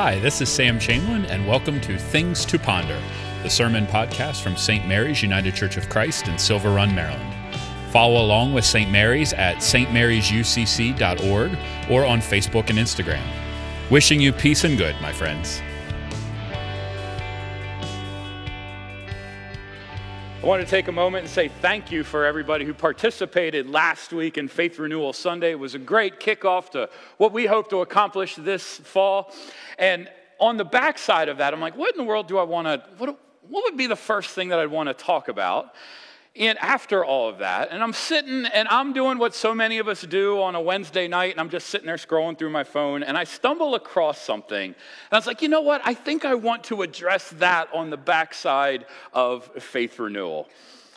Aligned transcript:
Hi, 0.00 0.14
this 0.20 0.40
is 0.40 0.48
Sam 0.48 0.78
Chamberlain, 0.78 1.24
and 1.24 1.44
welcome 1.44 1.80
to 1.80 1.98
Things 1.98 2.44
to 2.44 2.56
Ponder, 2.56 3.02
the 3.42 3.50
sermon 3.50 3.84
podcast 3.84 4.42
from 4.42 4.56
St. 4.56 4.86
Mary's 4.86 5.24
United 5.24 5.56
Church 5.56 5.76
of 5.76 5.88
Christ 5.88 6.28
in 6.28 6.38
Silver 6.38 6.70
Run, 6.70 6.94
Maryland. 6.94 7.34
Follow 7.90 8.24
along 8.24 8.54
with 8.54 8.64
St. 8.64 8.88
Mary's 8.92 9.32
at 9.32 9.56
stmarysucc.org 9.56 11.58
or 11.90 12.06
on 12.06 12.20
Facebook 12.20 12.70
and 12.70 12.78
Instagram. 12.78 13.26
Wishing 13.90 14.20
you 14.20 14.32
peace 14.32 14.62
and 14.62 14.78
good, 14.78 14.94
my 15.02 15.12
friends. 15.12 15.60
I 20.40 20.46
want 20.46 20.62
to 20.62 20.70
take 20.70 20.86
a 20.86 20.92
moment 20.92 21.24
and 21.24 21.30
say 21.32 21.48
thank 21.48 21.90
you 21.90 22.04
for 22.04 22.24
everybody 22.24 22.64
who 22.64 22.72
participated 22.72 23.68
last 23.68 24.12
week 24.12 24.38
in 24.38 24.46
Faith 24.46 24.78
Renewal 24.78 25.12
Sunday. 25.12 25.50
It 25.50 25.58
was 25.58 25.74
a 25.74 25.80
great 25.80 26.20
kickoff 26.20 26.70
to 26.70 26.88
what 27.16 27.32
we 27.32 27.44
hope 27.44 27.68
to 27.70 27.80
accomplish 27.80 28.36
this 28.36 28.76
fall. 28.78 29.34
And 29.80 30.08
on 30.38 30.56
the 30.56 30.64
backside 30.64 31.28
of 31.28 31.38
that, 31.38 31.52
I'm 31.52 31.60
like, 31.60 31.76
what 31.76 31.92
in 31.92 31.98
the 31.98 32.04
world 32.04 32.28
do 32.28 32.38
I 32.38 32.44
want 32.44 32.68
to, 32.68 32.84
what, 32.98 33.18
what 33.48 33.64
would 33.64 33.76
be 33.76 33.88
the 33.88 33.96
first 33.96 34.30
thing 34.30 34.50
that 34.50 34.60
I'd 34.60 34.70
want 34.70 34.88
to 34.88 34.94
talk 34.94 35.26
about? 35.26 35.74
And 36.36 36.56
after 36.58 37.04
all 37.04 37.28
of 37.28 37.38
that, 37.38 37.70
and 37.72 37.82
I'm 37.82 37.92
sitting 37.92 38.46
and 38.46 38.68
I'm 38.68 38.92
doing 38.92 39.18
what 39.18 39.34
so 39.34 39.54
many 39.54 39.78
of 39.78 39.88
us 39.88 40.02
do 40.02 40.40
on 40.40 40.54
a 40.54 40.60
Wednesday 40.60 41.08
night, 41.08 41.32
and 41.32 41.40
I'm 41.40 41.48
just 41.50 41.68
sitting 41.68 41.86
there 41.86 41.96
scrolling 41.96 42.38
through 42.38 42.50
my 42.50 42.64
phone, 42.64 43.02
and 43.02 43.18
I 43.18 43.24
stumble 43.24 43.74
across 43.74 44.20
something. 44.20 44.66
And 44.66 44.76
I 45.10 45.16
was 45.16 45.26
like, 45.26 45.42
you 45.42 45.48
know 45.48 45.62
what? 45.62 45.80
I 45.84 45.94
think 45.94 46.24
I 46.24 46.34
want 46.34 46.64
to 46.64 46.82
address 46.82 47.30
that 47.38 47.68
on 47.74 47.90
the 47.90 47.96
backside 47.96 48.86
of 49.12 49.46
faith 49.62 49.98
renewal. 49.98 50.48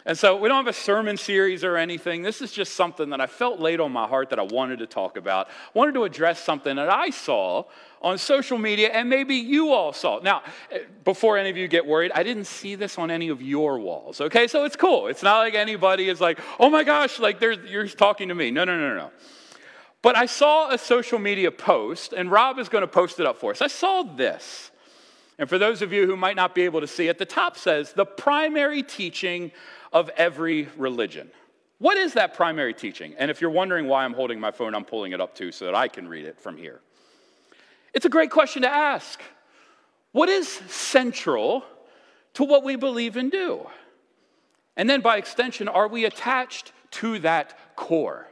And 0.05 0.17
so 0.17 0.35
we 0.35 0.49
don't 0.49 0.57
have 0.65 0.73
a 0.73 0.77
sermon 0.77 1.15
series 1.17 1.63
or 1.63 1.77
anything. 1.77 2.23
This 2.23 2.41
is 2.41 2.51
just 2.51 2.73
something 2.73 3.11
that 3.11 3.21
I 3.21 3.27
felt 3.27 3.59
laid 3.59 3.79
on 3.79 3.91
my 3.91 4.07
heart 4.07 4.31
that 4.31 4.39
I 4.39 4.43
wanted 4.43 4.79
to 4.79 4.87
talk 4.87 5.15
about. 5.15 5.47
I 5.47 5.51
wanted 5.73 5.93
to 5.93 6.05
address 6.05 6.43
something 6.43 6.75
that 6.75 6.89
I 6.89 7.11
saw 7.11 7.65
on 8.01 8.17
social 8.17 8.57
media 8.57 8.89
and 8.89 9.09
maybe 9.09 9.35
you 9.35 9.71
all 9.71 9.93
saw. 9.93 10.19
Now, 10.19 10.41
eh, 10.71 10.79
before 11.03 11.37
any 11.37 11.49
of 11.49 11.57
you 11.57 11.67
get 11.67 11.85
worried, 11.85 12.11
I 12.13 12.23
didn't 12.23 12.45
see 12.45 12.75
this 12.75 12.97
on 12.97 13.11
any 13.11 13.29
of 13.29 13.41
your 13.41 13.79
walls, 13.79 14.21
okay? 14.21 14.47
So 14.47 14.65
it's 14.65 14.75
cool. 14.75 15.07
It's 15.07 15.23
not 15.23 15.39
like 15.39 15.53
anybody 15.53 16.09
is 16.09 16.19
like, 16.19 16.39
oh 16.59 16.69
my 16.69 16.83
gosh, 16.83 17.19
like 17.19 17.39
you're 17.41 17.87
talking 17.87 18.29
to 18.29 18.35
me. 18.35 18.51
No, 18.51 18.63
no, 18.63 18.77
no, 18.77 18.95
no. 18.95 19.11
But 20.01 20.17
I 20.17 20.25
saw 20.25 20.71
a 20.71 20.77
social 20.77 21.19
media 21.19 21.51
post, 21.51 22.13
and 22.13 22.31
Rob 22.31 22.57
is 22.57 22.69
going 22.69 22.81
to 22.81 22.87
post 22.87 23.19
it 23.19 23.27
up 23.27 23.37
for 23.37 23.51
us. 23.51 23.61
I 23.61 23.67
saw 23.67 24.01
this. 24.01 24.71
And 25.37 25.47
for 25.47 25.57
those 25.57 25.81
of 25.81 25.93
you 25.93 26.07
who 26.07 26.15
might 26.15 26.35
not 26.35 26.55
be 26.55 26.63
able 26.63 26.81
to 26.81 26.87
see 26.87 27.07
it, 27.07 27.17
the 27.17 27.25
top 27.25 27.57
says, 27.57 27.93
the 27.93 28.05
primary 28.05 28.83
teaching 28.83 29.51
of 29.93 30.09
every 30.09 30.69
religion. 30.77 31.29
What 31.77 31.97
is 31.97 32.13
that 32.13 32.35
primary 32.35 32.73
teaching? 32.73 33.15
And 33.17 33.31
if 33.31 33.41
you're 33.41 33.49
wondering 33.49 33.87
why 33.87 34.05
I'm 34.05 34.13
holding 34.13 34.39
my 34.39 34.51
phone, 34.51 34.75
I'm 34.75 34.85
pulling 34.85 35.13
it 35.13 35.21
up 35.21 35.33
too 35.33 35.51
so 35.51 35.65
that 35.65 35.75
I 35.75 35.87
can 35.87 36.07
read 36.07 36.25
it 36.25 36.39
from 36.39 36.57
here. 36.57 36.81
It's 37.93 38.05
a 38.05 38.09
great 38.09 38.31
question 38.31 38.61
to 38.61 38.69
ask. 38.69 39.21
What 40.11 40.29
is 40.29 40.47
central 40.47 41.63
to 42.33 42.43
what 42.43 42.63
we 42.63 42.75
believe 42.75 43.17
and 43.17 43.31
do? 43.31 43.67
And 44.77 44.89
then 44.89 45.01
by 45.01 45.17
extension, 45.17 45.67
are 45.67 45.87
we 45.87 46.05
attached 46.05 46.71
to 46.91 47.19
that 47.19 47.75
core? 47.75 48.27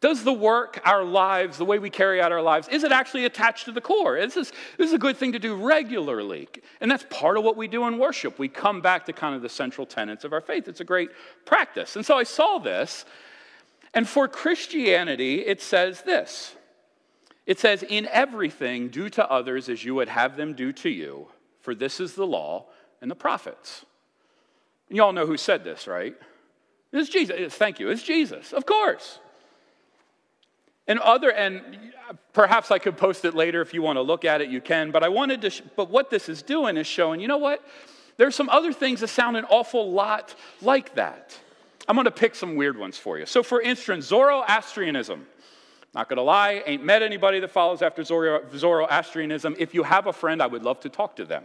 Does 0.00 0.22
the 0.22 0.34
work, 0.34 0.82
our 0.84 1.02
lives, 1.02 1.56
the 1.56 1.64
way 1.64 1.78
we 1.78 1.88
carry 1.88 2.20
out 2.20 2.30
our 2.30 2.42
lives, 2.42 2.68
is 2.68 2.84
it 2.84 2.92
actually 2.92 3.24
attached 3.24 3.64
to 3.64 3.72
the 3.72 3.80
core? 3.80 4.18
Is 4.18 4.34
this, 4.34 4.52
this 4.76 4.88
is 4.88 4.92
a 4.92 4.98
good 4.98 5.16
thing 5.16 5.32
to 5.32 5.38
do 5.38 5.54
regularly. 5.54 6.46
And 6.82 6.90
that's 6.90 7.06
part 7.08 7.38
of 7.38 7.44
what 7.44 7.56
we 7.56 7.68
do 7.68 7.86
in 7.86 7.96
worship. 7.96 8.38
We 8.38 8.48
come 8.48 8.82
back 8.82 9.06
to 9.06 9.14
kind 9.14 9.34
of 9.34 9.40
the 9.40 9.48
central 9.48 9.86
tenets 9.86 10.24
of 10.24 10.34
our 10.34 10.42
faith. 10.42 10.68
It's 10.68 10.80
a 10.80 10.84
great 10.84 11.08
practice. 11.46 11.96
And 11.96 12.04
so 12.04 12.18
I 12.18 12.24
saw 12.24 12.58
this, 12.58 13.06
and 13.94 14.06
for 14.06 14.28
Christianity, 14.28 15.36
it 15.46 15.62
says 15.62 16.02
this 16.02 16.54
it 17.46 17.58
says, 17.58 17.82
In 17.82 18.06
everything, 18.10 18.88
do 18.88 19.08
to 19.10 19.30
others 19.30 19.68
as 19.68 19.84
you 19.84 19.94
would 19.94 20.08
have 20.08 20.36
them 20.36 20.54
do 20.54 20.72
to 20.72 20.88
you, 20.88 21.28
for 21.60 21.74
this 21.74 22.00
is 22.00 22.14
the 22.14 22.26
law 22.26 22.66
and 23.00 23.10
the 23.10 23.14
prophets. 23.14 23.84
And 24.88 24.96
you 24.96 25.02
all 25.02 25.12
know 25.12 25.26
who 25.26 25.36
said 25.36 25.64
this, 25.64 25.86
right? 25.86 26.14
It's 26.92 27.08
Jesus. 27.08 27.54
Thank 27.54 27.80
you. 27.80 27.88
It's 27.88 28.02
Jesus, 28.02 28.52
of 28.52 28.66
course. 28.66 29.18
And 30.86 30.98
other, 30.98 31.32
and 31.32 31.92
perhaps 32.32 32.70
I 32.70 32.78
could 32.78 32.96
post 32.96 33.24
it 33.24 33.34
later 33.34 33.62
if 33.62 33.72
you 33.72 33.82
want 33.82 33.96
to 33.96 34.02
look 34.02 34.24
at 34.24 34.40
it, 34.40 34.50
you 34.50 34.60
can. 34.60 34.90
But 34.90 35.02
I 35.02 35.08
wanted 35.08 35.40
to, 35.42 35.50
sh- 35.50 35.62
but 35.76 35.90
what 35.90 36.10
this 36.10 36.28
is 36.28 36.42
doing 36.42 36.76
is 36.76 36.86
showing, 36.86 37.20
you 37.20 37.28
know 37.28 37.38
what? 37.38 37.66
There's 38.16 38.34
some 38.36 38.48
other 38.50 38.72
things 38.72 39.00
that 39.00 39.08
sound 39.08 39.36
an 39.36 39.44
awful 39.46 39.90
lot 39.90 40.34
like 40.60 40.94
that. 40.94 41.36
I'm 41.88 41.96
going 41.96 42.04
to 42.04 42.10
pick 42.10 42.34
some 42.34 42.56
weird 42.56 42.78
ones 42.78 42.96
for 42.96 43.18
you. 43.18 43.26
So, 43.26 43.42
for 43.42 43.60
instance, 43.60 44.06
Zoroastrianism. 44.06 45.26
Not 45.94 46.08
to 46.08 46.22
lie, 46.22 46.62
ain't 46.66 46.84
met 46.84 47.02
anybody 47.02 47.38
that 47.40 47.50
follows 47.50 47.80
after 47.80 48.02
Zoroastrianism. 48.02 49.54
If 49.58 49.74
you 49.74 49.84
have 49.84 50.08
a 50.08 50.12
friend, 50.12 50.42
I 50.42 50.46
would 50.46 50.64
love 50.64 50.80
to 50.80 50.88
talk 50.88 51.16
to 51.16 51.24
them. 51.24 51.44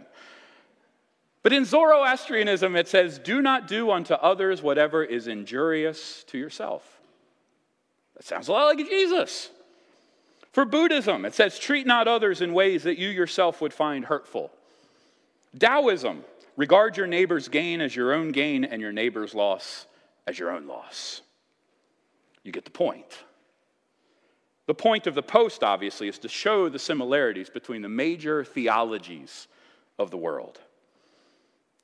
But 1.42 1.52
in 1.52 1.64
Zoroastrianism, 1.64 2.74
it 2.74 2.88
says, 2.88 3.18
Do 3.18 3.40
not 3.40 3.68
do 3.68 3.90
unto 3.90 4.14
others 4.14 4.60
whatever 4.60 5.04
is 5.04 5.28
injurious 5.28 6.24
to 6.24 6.38
yourself. 6.38 7.00
That 8.16 8.24
sounds 8.24 8.48
a 8.48 8.52
lot 8.52 8.76
like 8.76 8.88
Jesus. 8.88 9.50
For 10.52 10.64
Buddhism, 10.64 11.24
it 11.24 11.34
says, 11.34 11.58
Treat 11.58 11.86
not 11.86 12.08
others 12.08 12.40
in 12.40 12.52
ways 12.52 12.82
that 12.82 12.98
you 12.98 13.08
yourself 13.08 13.60
would 13.60 13.72
find 13.72 14.04
hurtful. 14.04 14.50
Taoism, 15.58 16.24
regard 16.56 16.96
your 16.96 17.06
neighbor's 17.06 17.48
gain 17.48 17.80
as 17.80 17.94
your 17.94 18.12
own 18.12 18.32
gain 18.32 18.64
and 18.64 18.82
your 18.82 18.92
neighbor's 18.92 19.34
loss 19.34 19.86
as 20.26 20.38
your 20.38 20.50
own 20.50 20.66
loss. 20.66 21.22
You 22.42 22.52
get 22.52 22.64
the 22.64 22.70
point. 22.70 23.06
The 24.70 24.74
point 24.74 25.08
of 25.08 25.16
the 25.16 25.22
post, 25.22 25.64
obviously, 25.64 26.06
is 26.06 26.20
to 26.20 26.28
show 26.28 26.68
the 26.68 26.78
similarities 26.78 27.50
between 27.50 27.82
the 27.82 27.88
major 27.88 28.44
theologies 28.44 29.48
of 29.98 30.12
the 30.12 30.16
world. 30.16 30.60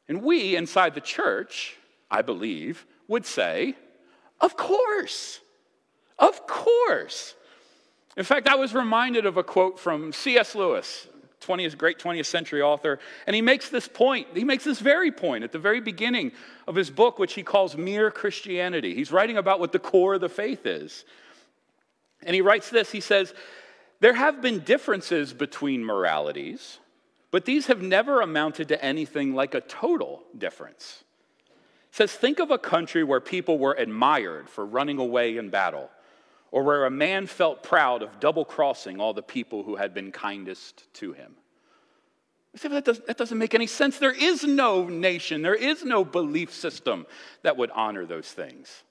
And 0.06 0.22
we 0.22 0.54
inside 0.54 0.94
the 0.94 1.00
church, 1.00 1.74
I 2.12 2.22
believe, 2.22 2.86
would 3.08 3.26
say, 3.26 3.74
of 4.40 4.56
course, 4.56 5.40
of 6.20 6.46
course. 6.46 7.34
In 8.16 8.22
fact, 8.22 8.46
I 8.46 8.54
was 8.54 8.72
reminded 8.72 9.26
of 9.26 9.36
a 9.36 9.42
quote 9.42 9.80
from 9.80 10.12
C.S. 10.12 10.54
Lewis, 10.54 11.08
20th, 11.40 11.76
great 11.76 11.98
20th 11.98 12.26
century 12.26 12.62
author, 12.62 13.00
and 13.26 13.34
he 13.34 13.42
makes 13.42 13.68
this 13.68 13.88
point. 13.88 14.28
He 14.32 14.44
makes 14.44 14.62
this 14.62 14.78
very 14.78 15.10
point 15.10 15.42
at 15.42 15.50
the 15.50 15.58
very 15.58 15.80
beginning 15.80 16.30
of 16.68 16.76
his 16.76 16.90
book, 16.90 17.18
which 17.18 17.32
he 17.32 17.42
calls 17.42 17.76
Mere 17.76 18.12
Christianity. 18.12 18.94
He's 18.94 19.10
writing 19.10 19.38
about 19.38 19.58
what 19.58 19.72
the 19.72 19.80
core 19.80 20.14
of 20.14 20.20
the 20.20 20.28
faith 20.28 20.66
is. 20.66 21.04
And 22.22 22.34
he 22.34 22.40
writes 22.40 22.70
this 22.70 22.90
he 22.90 23.00
says, 23.00 23.34
There 24.00 24.14
have 24.14 24.40
been 24.40 24.60
differences 24.60 25.32
between 25.32 25.84
moralities, 25.84 26.78
but 27.30 27.44
these 27.44 27.66
have 27.66 27.82
never 27.82 28.20
amounted 28.20 28.68
to 28.68 28.84
anything 28.84 29.34
like 29.34 29.54
a 29.54 29.60
total 29.60 30.22
difference. 30.36 31.04
He 31.90 31.96
says, 31.96 32.12
Think 32.12 32.38
of 32.38 32.50
a 32.50 32.58
country 32.58 33.04
where 33.04 33.20
people 33.20 33.58
were 33.58 33.74
admired 33.74 34.48
for 34.48 34.64
running 34.64 34.98
away 34.98 35.36
in 35.36 35.50
battle, 35.50 35.90
or 36.50 36.62
where 36.62 36.86
a 36.86 36.90
man 36.90 37.26
felt 37.26 37.62
proud 37.62 38.02
of 38.02 38.20
double 38.20 38.44
crossing 38.44 39.00
all 39.00 39.12
the 39.12 39.22
people 39.22 39.62
who 39.62 39.76
had 39.76 39.92
been 39.92 40.12
kindest 40.12 40.92
to 40.94 41.12
him. 41.12 41.34
That 42.62 42.84
doesn't, 42.84 43.06
that 43.06 43.18
doesn't 43.18 43.36
make 43.36 43.54
any 43.54 43.66
sense. 43.66 43.98
There 43.98 44.12
is 44.12 44.44
no 44.44 44.88
nation, 44.88 45.42
there 45.42 45.54
is 45.54 45.84
no 45.84 46.04
belief 46.04 46.52
system 46.52 47.06
that 47.42 47.56
would 47.56 47.70
honor 47.72 48.06
those 48.06 48.28
things. 48.28 48.82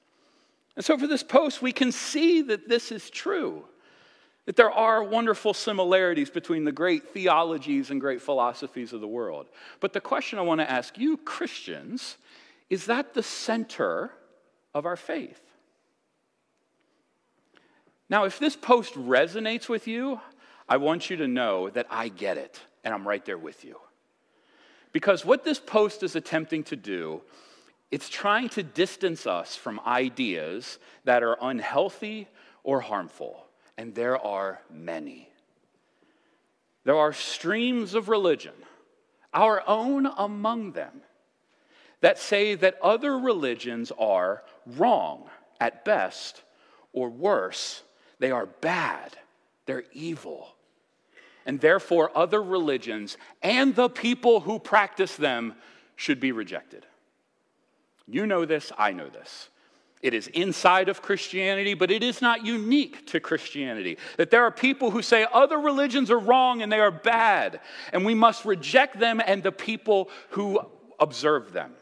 And 0.75 0.84
so, 0.84 0.97
for 0.97 1.08
this 1.08 1.24
post, 1.24 1.62
we 1.62 1.72
can 1.72 1.91
see 1.91 2.41
that 2.44 2.68
this 2.68 2.91
is 2.91 3.09
true, 3.09 3.63
that 4.46 4.56
there 4.56 4.72
are 4.72 5.03
wonderful 5.03 5.53
similarities 5.53 6.30
between 6.30 6.66
the 6.66 6.72
great 6.72 7.09
theologies 7.09 7.91
and 7.91 8.02
great 8.02 8.22
philosophies 8.22 8.91
of 8.91 9.02
the 9.02 9.08
world. 9.08 9.47
But 9.80 9.94
the 9.94 10.02
question 10.02 10.38
I 10.38 10.44
want 10.44 10.62
to 10.62 10.69
ask 10.69 10.97
you, 10.97 11.18
Christians, 11.18 12.18
is 12.69 12.88
that 12.88 13.14
the 13.14 13.24
center 13.24 14.12
of 14.74 14.85
our 14.85 14.97
faith? 14.97 15.41
Now, 18.09 18.25
if 18.25 18.38
this 18.38 18.56
post 18.56 18.94
resonates 18.94 19.67
with 19.67 19.88
you, 19.88 20.20
I 20.67 20.78
want 20.78 21.09
you 21.09 21.17
to 21.17 21.28
know 21.28 21.70
that 21.70 21.88
I 21.90 22.09
get 22.09 22.38
it 22.38 22.59
and 22.84 22.94
I'm 22.94 23.08
right 23.08 23.23
there 23.26 23.38
with 23.38 23.64
you. 23.64 23.79
Because 24.91 25.26
what 25.26 25.44
this 25.44 25.59
post 25.59 26.03
is 26.03 26.16
attempting 26.16 26.64
to 26.66 26.76
do 26.76 27.22
it's 27.91 28.09
trying 28.09 28.49
to 28.49 28.64
distance 28.64 29.28
us 29.28 29.55
from 29.55 29.79
ideas 29.85 30.79
that 31.03 31.23
are 31.23 31.37
unhealthy 31.41 32.28
or 32.64 32.82
harmful, 32.82 33.46
and 33.78 33.93
there 33.93 34.17
are 34.17 34.61
many. 34.72 35.29
There 36.84 36.97
are 36.97 37.14
streams 37.14 37.93
of 37.93 38.09
religion, 38.09 38.53
our 39.34 39.64
own 39.67 40.05
among 40.05 40.72
them, 40.72 41.02
that 42.02 42.20
say 42.20 42.55
that 42.55 42.78
other 42.82 43.17
religions 43.17 43.91
are 43.97 44.43
wrong 44.66 45.29
at 45.59 45.85
best, 45.85 46.43
or 46.93 47.09
worse, 47.09 47.81
they 48.20 48.31
are 48.31 48.46
bad, 48.46 49.17
they're 49.66 49.85
evil. 49.93 50.55
And 51.46 51.59
therefore, 51.59 52.11
other 52.16 52.41
religions 52.41 53.17
and 53.41 53.76
the 53.76 53.90
people 53.90 54.40
who 54.40 54.58
practice 54.58 55.16
them 55.16 55.53
should 55.96 56.20
be 56.20 56.31
rejected. 56.31 56.85
You 58.07 58.25
know 58.25 58.46
this, 58.46 58.72
I 58.78 58.91
know 58.91 59.09
this. 59.09 59.49
It 60.02 60.13
is 60.13 60.28
inside 60.28 60.87
of 60.90 61.02
Christianity, 61.02 61.73
but 61.73 61.90
it 61.90 62.03
is 62.03 62.22
not 62.22 62.46
unique 62.46 63.07
to 63.07 63.19
Christianity. 63.19 63.97
That 64.17 64.29
there 64.29 64.43
are 64.43 64.52
people 64.52 64.91
who 64.91 65.02
say 65.02 65.25
other 65.34 65.57
religions 65.57 66.11
are 66.11 66.19
wrong 66.19 66.61
and 66.61 66.72
they 66.72 66.79
are 66.79 66.91
bad, 66.91 67.59
and 67.91 68.05
we 68.05 68.13
must 68.13 68.46
reject 68.46 68.99
them 68.99 69.19
and 69.25 69.41
the 69.41 69.52
people 69.52 70.09
who 70.29 70.59
observe 70.99 71.53
them. 71.53 71.73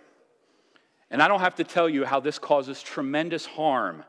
And 1.11 1.21
I 1.21 1.27
don't 1.27 1.41
have 1.41 1.55
to 1.55 1.63
tell 1.63 1.89
you 1.89 2.05
how 2.05 2.21
this 2.21 2.39
causes 2.39 2.81
tremendous 2.81 3.45
harm 3.45 4.05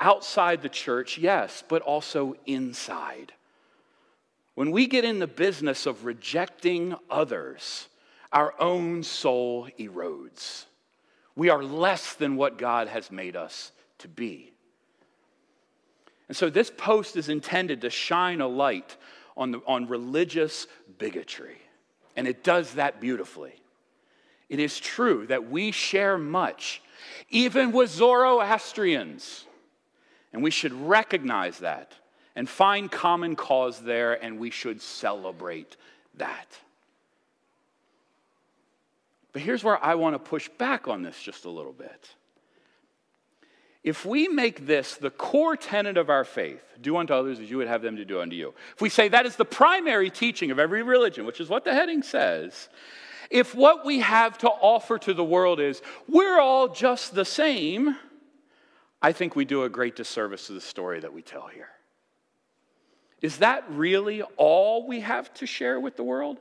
outside 0.00 0.60
the 0.60 0.68
church, 0.68 1.16
yes, 1.16 1.62
but 1.68 1.82
also 1.82 2.34
inside. 2.46 3.32
When 4.54 4.72
we 4.72 4.86
get 4.86 5.04
in 5.04 5.20
the 5.20 5.26
business 5.28 5.86
of 5.86 6.04
rejecting 6.04 6.96
others, 7.08 7.86
our 8.32 8.54
own 8.60 9.02
soul 9.04 9.68
erodes. 9.78 10.64
We 11.34 11.50
are 11.50 11.62
less 11.62 12.14
than 12.14 12.36
what 12.36 12.58
God 12.58 12.88
has 12.88 13.10
made 13.10 13.36
us 13.36 13.72
to 13.98 14.08
be. 14.08 14.52
And 16.28 16.36
so 16.36 16.50
this 16.50 16.70
post 16.70 17.16
is 17.16 17.28
intended 17.28 17.82
to 17.82 17.90
shine 17.90 18.40
a 18.40 18.48
light 18.48 18.96
on, 19.36 19.52
the, 19.52 19.60
on 19.66 19.86
religious 19.86 20.66
bigotry. 20.98 21.58
And 22.16 22.26
it 22.26 22.44
does 22.44 22.74
that 22.74 23.00
beautifully. 23.00 23.54
It 24.48 24.58
is 24.58 24.78
true 24.78 25.26
that 25.28 25.50
we 25.50 25.72
share 25.72 26.18
much, 26.18 26.82
even 27.30 27.72
with 27.72 27.90
Zoroastrians. 27.90 29.46
And 30.32 30.42
we 30.42 30.50
should 30.50 30.72
recognize 30.72 31.58
that 31.58 31.92
and 32.34 32.48
find 32.48 32.90
common 32.90 33.36
cause 33.36 33.80
there, 33.80 34.22
and 34.22 34.38
we 34.38 34.50
should 34.50 34.80
celebrate 34.80 35.76
that. 36.14 36.46
But 39.32 39.42
here's 39.42 39.64
where 39.64 39.82
I 39.82 39.94
want 39.94 40.14
to 40.14 40.18
push 40.18 40.48
back 40.48 40.88
on 40.88 41.02
this 41.02 41.20
just 41.20 41.44
a 41.44 41.50
little 41.50 41.72
bit. 41.72 42.08
If 43.82 44.06
we 44.06 44.28
make 44.28 44.66
this 44.66 44.94
the 44.94 45.10
core 45.10 45.56
tenet 45.56 45.96
of 45.96 46.08
our 46.08 46.24
faith, 46.24 46.62
do 46.80 46.96
unto 46.96 47.14
others 47.14 47.40
as 47.40 47.50
you 47.50 47.56
would 47.56 47.66
have 47.66 47.82
them 47.82 47.96
to 47.96 48.04
do 48.04 48.20
unto 48.20 48.36
you, 48.36 48.54
if 48.74 48.80
we 48.80 48.88
say 48.88 49.08
that 49.08 49.26
is 49.26 49.34
the 49.36 49.44
primary 49.44 50.10
teaching 50.10 50.50
of 50.50 50.58
every 50.58 50.82
religion, 50.82 51.26
which 51.26 51.40
is 51.40 51.48
what 51.48 51.64
the 51.64 51.74
heading 51.74 52.02
says, 52.02 52.68
if 53.30 53.54
what 53.54 53.84
we 53.84 54.00
have 54.00 54.38
to 54.38 54.48
offer 54.48 54.98
to 54.98 55.14
the 55.14 55.24
world 55.24 55.58
is 55.58 55.82
we're 56.06 56.38
all 56.38 56.68
just 56.68 57.14
the 57.14 57.24
same, 57.24 57.96
I 59.00 59.12
think 59.12 59.34
we 59.34 59.44
do 59.44 59.64
a 59.64 59.68
great 59.68 59.96
disservice 59.96 60.46
to 60.46 60.52
the 60.52 60.60
story 60.60 61.00
that 61.00 61.12
we 61.12 61.22
tell 61.22 61.48
here. 61.48 61.70
Is 63.20 63.38
that 63.38 63.64
really 63.68 64.22
all 64.36 64.86
we 64.86 65.00
have 65.00 65.32
to 65.34 65.46
share 65.46 65.80
with 65.80 65.96
the 65.96 66.04
world? 66.04 66.38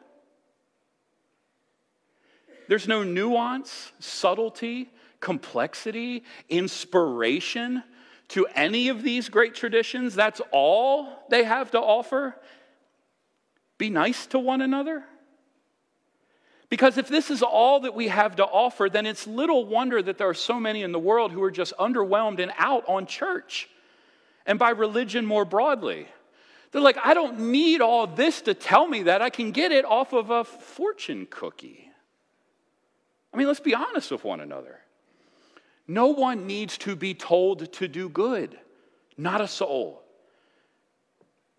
There's 2.72 2.88
no 2.88 3.04
nuance, 3.04 3.92
subtlety, 4.00 4.90
complexity, 5.20 6.24
inspiration 6.48 7.84
to 8.30 8.48
any 8.56 8.88
of 8.88 9.04
these 9.04 9.28
great 9.28 9.56
traditions. 9.56 10.16
That's 10.16 10.40
all 10.54 11.10
they 11.30 11.44
have 11.44 11.72
to 11.72 11.82
offer. 11.82 12.34
Be 13.78 13.90
nice 13.90 14.26
to 14.28 14.40
one 14.40 14.62
another. 14.62 15.04
Because 16.70 16.98
if 16.98 17.10
this 17.10 17.30
is 17.30 17.44
all 17.44 17.82
that 17.82 17.94
we 17.94 18.08
have 18.08 18.38
to 18.38 18.46
offer, 18.46 18.88
then 18.90 19.06
it's 19.06 19.28
little 19.28 19.66
wonder 19.66 20.02
that 20.02 20.18
there 20.18 20.30
are 20.30 20.34
so 20.34 20.58
many 20.58 20.82
in 20.82 20.94
the 20.94 20.98
world 20.98 21.34
who 21.34 21.44
are 21.44 21.52
just 21.52 21.74
underwhelmed 21.78 22.40
and 22.40 22.54
out 22.58 22.86
on 22.88 23.06
church 23.06 23.68
and 24.46 24.58
by 24.58 24.70
religion 24.70 25.26
more 25.26 25.44
broadly. 25.44 26.08
They're 26.72 26.80
like, 26.80 27.00
I 27.04 27.16
don't 27.16 27.52
need 27.52 27.82
all 27.82 28.08
this 28.08 28.44
to 28.44 28.54
tell 28.54 28.88
me 28.88 29.04
that. 29.04 29.22
I 29.22 29.30
can 29.30 29.52
get 29.52 29.74
it 29.74 29.84
off 29.84 30.14
of 30.14 30.30
a 30.30 30.46
fortune 30.46 31.28
cookie. 31.30 31.91
I 33.34 33.38
mean, 33.38 33.48
let's 33.48 33.60
be 33.60 33.74
honest 33.74 34.12
with 34.12 34.24
one 34.24 34.42
another. 34.42 34.80
No 35.88 36.08
one 36.08 36.48
needs 36.48 36.78
to 36.80 36.96
be 36.96 37.14
told 37.14 37.72
to 37.74 37.88
do 37.88 38.10
good, 38.10 38.58
not 39.18 39.42
a 39.42 39.48
soul. 39.48 40.02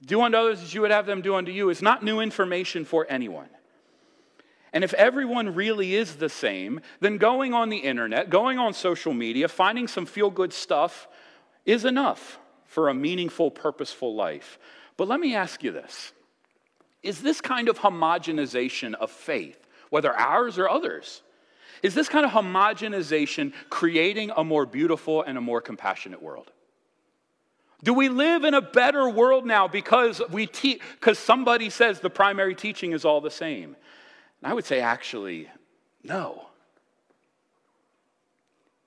Do 0.04 0.22
unto 0.22 0.36
others 0.36 0.62
as 0.62 0.74
you 0.74 0.80
would 0.80 0.90
have 0.90 1.06
them 1.06 1.22
do 1.22 1.34
unto 1.34 1.52
you 1.52 1.70
is 1.70 1.82
not 1.82 2.02
new 2.02 2.20
information 2.20 2.84
for 2.84 3.06
anyone. 3.08 3.48
And 4.72 4.82
if 4.82 4.94
everyone 4.94 5.54
really 5.54 5.94
is 5.94 6.16
the 6.16 6.28
same, 6.28 6.80
then 7.00 7.18
going 7.18 7.52
on 7.52 7.68
the 7.68 7.76
internet, 7.76 8.30
going 8.30 8.58
on 8.58 8.72
social 8.72 9.12
media, 9.12 9.48
finding 9.48 9.86
some 9.86 10.06
feel 10.06 10.30
good 10.30 10.52
stuff 10.52 11.08
is 11.66 11.84
enough 11.84 12.38
for 12.64 12.88
a 12.88 12.94
meaningful, 12.94 13.50
purposeful 13.50 14.14
life. 14.14 14.58
But 14.96 15.08
let 15.08 15.20
me 15.20 15.34
ask 15.34 15.62
you 15.62 15.72
this 15.72 16.12
Is 17.02 17.20
this 17.20 17.40
kind 17.40 17.68
of 17.68 17.78
homogenization 17.78 18.94
of 18.94 19.10
faith, 19.10 19.66
whether 19.90 20.12
ours 20.18 20.58
or 20.58 20.70
others, 20.70 21.22
is 21.82 21.94
this 21.94 22.08
kind 22.08 22.24
of 22.24 22.32
homogenization 22.32 23.52
creating 23.70 24.30
a 24.36 24.44
more 24.44 24.66
beautiful 24.66 25.22
and 25.22 25.38
a 25.38 25.40
more 25.40 25.60
compassionate 25.60 26.22
world? 26.22 26.50
Do 27.84 27.92
we 27.92 28.08
live 28.08 28.44
in 28.44 28.54
a 28.54 28.60
better 28.60 29.08
world 29.08 29.44
now 29.44 29.66
because 29.66 30.22
we 30.30 30.46
te- 30.46 30.80
because 31.00 31.18
somebody 31.18 31.68
says 31.68 32.00
the 32.00 32.10
primary 32.10 32.54
teaching 32.54 32.92
is 32.92 33.04
all 33.04 33.20
the 33.20 33.30
same? 33.30 33.76
And 34.42 34.50
I 34.50 34.54
would 34.54 34.64
say 34.64 34.80
actually 34.80 35.48
no. 36.04 36.46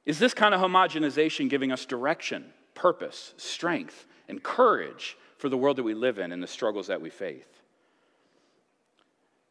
Is 0.05 0.19
this 0.19 0.33
kind 0.33 0.53
of 0.53 0.61
homogenization 0.61 1.49
giving 1.49 1.71
us 1.71 1.85
direction, 1.85 2.45
purpose, 2.73 3.33
strength, 3.37 4.05
and 4.29 4.41
courage 4.41 5.17
for 5.37 5.49
the 5.49 5.57
world 5.57 5.77
that 5.77 5.83
we 5.83 5.93
live 5.93 6.19
in 6.19 6.31
and 6.31 6.41
the 6.41 6.47
struggles 6.47 6.87
that 6.87 7.01
we 7.01 7.09
face? 7.09 7.43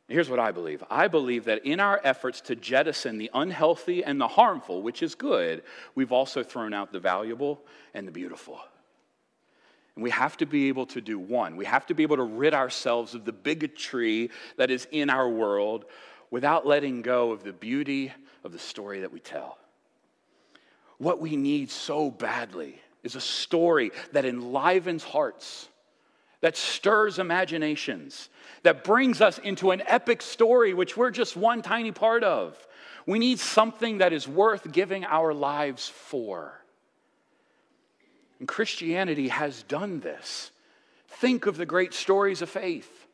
Here's 0.09 0.29
what 0.29 0.39
I 0.39 0.53
believe 0.53 0.83
I 0.91 1.09
believe 1.09 1.45
that 1.45 1.65
in 1.65 1.81
our 1.81 2.01
efforts 2.05 2.41
to 2.43 2.57
jettison 2.57 3.19
the 3.19 3.31
unhealthy 3.33 4.05
and 4.05 4.21
the 4.21 4.29
harmful, 4.29 4.83
which 4.83 5.03
is 5.03 5.15
good, 5.15 5.63
we've 5.95 6.13
also 6.13 6.43
thrown 6.43 6.75
out 6.75 6.93
the 6.93 7.01
valuable 7.01 7.63
and 7.95 8.07
the 8.07 8.13
beautiful. 8.13 8.61
And 9.95 10.03
we 10.03 10.11
have 10.11 10.37
to 10.39 10.47
be 10.47 10.69
able 10.69 10.87
to 10.87 11.01
do 11.01 11.19
one. 11.19 11.57
We 11.57 11.65
have 11.65 11.87
to 11.87 11.95
be 11.95 12.03
able 12.03 12.17
to 12.17 12.25
rid 12.25 12.53
ourselves 12.53 13.15
of 13.15 13.25
the 13.25 13.33
bigotry 13.33 14.31
that 14.57 14.71
is 14.71 14.89
in 14.91 15.09
our 15.09 15.29
world 15.29 15.85
without 16.31 16.67
letting 16.67 17.01
go 17.01 17.31
of 17.31 17.45
the 17.45 17.53
beauty 17.53 18.13
of 18.43 18.53
the 18.53 18.59
story 18.59 19.01
that 19.01 19.13
we 19.13 19.21
tell. 19.21 19.57
What 20.99 21.21
we 21.21 21.37
need 21.37 21.71
so 21.71 22.11
badly 22.11 22.81
is 23.03 23.15
a 23.15 23.21
story 23.21 23.93
that 24.13 24.25
enlivens 24.25 25.05
hearts, 25.05 25.69
that 26.45 26.59
stirs 26.59 27.19
imaginations, 27.19 28.29
that 28.65 28.85
brings 28.85 29.23
us 29.23 29.39
into 29.39 29.71
an 29.71 29.83
epic 29.87 30.21
story, 30.21 30.75
which 30.75 30.95
we're 30.95 31.11
just 31.11 31.39
one 31.39 31.63
tiny 31.63 31.91
part 31.91 32.23
of. 32.23 32.55
We 33.07 33.19
need 33.19 33.39
something 33.39 33.97
that 33.99 34.13
is 34.13 34.29
worth 34.29 34.71
giving 34.71 35.07
our 35.07 35.33
lives 35.33 35.89
for. 35.89 36.61
And 38.39 38.47
Christianity 38.47 39.29
has 39.29 39.63
done 39.63 40.01
this. 40.01 40.51
Think 41.09 41.47
of 41.47 41.57
the 41.57 41.65
great 41.65 41.95
stories 41.95 42.43
of 42.43 42.51
faith, 42.51 43.07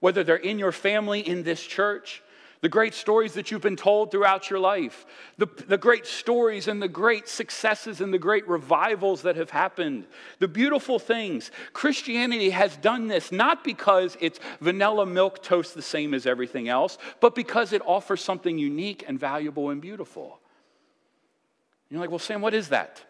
whether 0.00 0.22
they're 0.22 0.36
in 0.36 0.58
your 0.58 0.70
family, 0.70 1.26
in 1.26 1.42
this 1.42 1.62
church, 1.62 2.22
the 2.64 2.68
great 2.70 2.94
stories 2.94 3.34
that 3.34 3.50
you've 3.50 3.60
been 3.60 3.76
told 3.76 4.10
throughout 4.10 4.48
your 4.48 4.58
life, 4.58 5.04
the, 5.36 5.46
the 5.68 5.76
great 5.76 6.06
stories 6.06 6.66
and 6.66 6.80
the 6.80 6.88
great 6.88 7.28
successes 7.28 8.00
and 8.00 8.10
the 8.10 8.18
great 8.18 8.48
revivals 8.48 9.20
that 9.20 9.36
have 9.36 9.50
happened, 9.50 10.06
the 10.38 10.48
beautiful 10.48 10.98
things. 10.98 11.50
Christianity 11.74 12.48
has 12.48 12.74
done 12.78 13.06
this 13.06 13.30
not 13.30 13.64
because 13.64 14.16
it's 14.18 14.40
vanilla 14.62 15.04
milk 15.04 15.42
toast 15.42 15.74
the 15.74 15.82
same 15.82 16.14
as 16.14 16.24
everything 16.24 16.70
else, 16.70 16.96
but 17.20 17.34
because 17.34 17.74
it 17.74 17.82
offers 17.84 18.24
something 18.24 18.56
unique 18.56 19.04
and 19.06 19.20
valuable 19.20 19.68
and 19.68 19.82
beautiful. 19.82 20.40
You're 21.90 22.00
like, 22.00 22.08
well, 22.08 22.18
Sam, 22.18 22.40
what 22.40 22.54
is 22.54 22.70
that? 22.70 23.02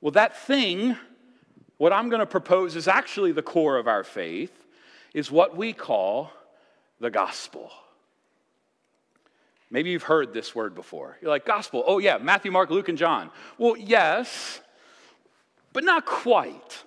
Well, 0.00 0.10
that 0.10 0.36
thing, 0.36 0.96
what 1.78 1.92
I'm 1.92 2.08
going 2.08 2.18
to 2.18 2.26
propose 2.26 2.74
is 2.74 2.88
actually 2.88 3.30
the 3.30 3.40
core 3.40 3.78
of 3.78 3.86
our 3.86 4.02
faith, 4.02 4.66
is 5.14 5.30
what 5.30 5.56
we 5.56 5.72
call 5.72 6.32
the 6.98 7.08
gospel. 7.08 7.70
Maybe 9.72 9.88
you've 9.88 10.02
heard 10.02 10.34
this 10.34 10.54
word 10.54 10.74
before. 10.74 11.16
You're 11.22 11.30
like, 11.30 11.46
gospel, 11.46 11.82
oh 11.86 11.98
yeah, 11.98 12.18
Matthew, 12.18 12.52
Mark, 12.52 12.68
Luke, 12.68 12.90
and 12.90 12.98
John. 12.98 13.30
Well, 13.56 13.74
yes, 13.76 14.60
but 15.72 15.82
not 15.82 16.04
quite. 16.04 16.84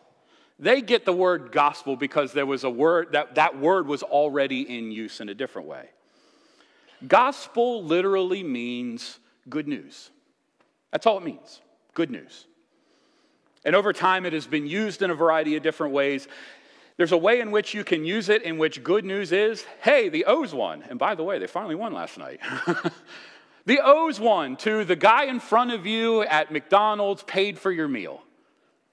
They 0.60 0.82
get 0.82 1.04
the 1.04 1.12
word 1.12 1.52
gospel 1.52 1.96
because 1.96 2.32
there 2.32 2.46
was 2.46 2.64
a 2.64 2.70
word, 2.70 3.14
that, 3.14 3.36
that 3.36 3.60
word 3.60 3.88
was 3.88 4.04
already 4.04 4.78
in 4.78 4.92
use 4.92 5.20
in 5.20 5.30
a 5.30 5.34
different 5.34 5.68
way. 5.68 5.90
Gospel 7.08 7.84
literally 7.84 8.44
means 8.44 9.20
good 9.50 9.68
news. 9.68 10.12
That's 10.92 11.08
all 11.08 11.18
it 11.18 11.24
means 11.24 11.62
good 11.96 12.12
news. 12.12 12.46
And 13.66 13.76
over 13.76 13.94
time, 13.94 14.28
it 14.28 14.34
has 14.34 14.46
been 14.46 14.68
used 14.68 15.02
in 15.02 15.10
a 15.10 15.16
variety 15.16 15.56
of 15.56 15.64
different 15.64 15.92
ways. 15.92 16.28
There's 16.98 17.12
a 17.12 17.18
way 17.18 17.42
in 17.42 17.52
which 17.52 17.74
you 17.74 17.84
can 17.84 18.06
use 18.06 18.30
it 18.30 18.44
in 18.44 18.58
which 18.58 18.84
good 18.84 19.04
news 19.04 19.32
is 19.32 19.66
hey, 19.82 20.10
the 20.10 20.26
O's 20.26 20.54
won. 20.54 20.84
And 20.90 20.98
by 20.98 21.16
the 21.16 21.24
way, 21.24 21.40
they 21.40 21.48
finally 21.48 21.76
won 21.76 21.94
last 21.94 22.18
night. 22.18 22.40
the 23.66 23.80
O's 23.84 24.20
won 24.20 24.56
to 24.58 24.86
the 24.86 24.96
guy 24.96 25.26
in 25.26 25.40
front 25.40 25.72
of 25.72 25.86
you 25.86 26.24
at 26.24 26.52
McDonald's 26.52 27.24
paid 27.24 27.60
for 27.60 27.72
your 27.72 27.88
meal. 27.88 28.22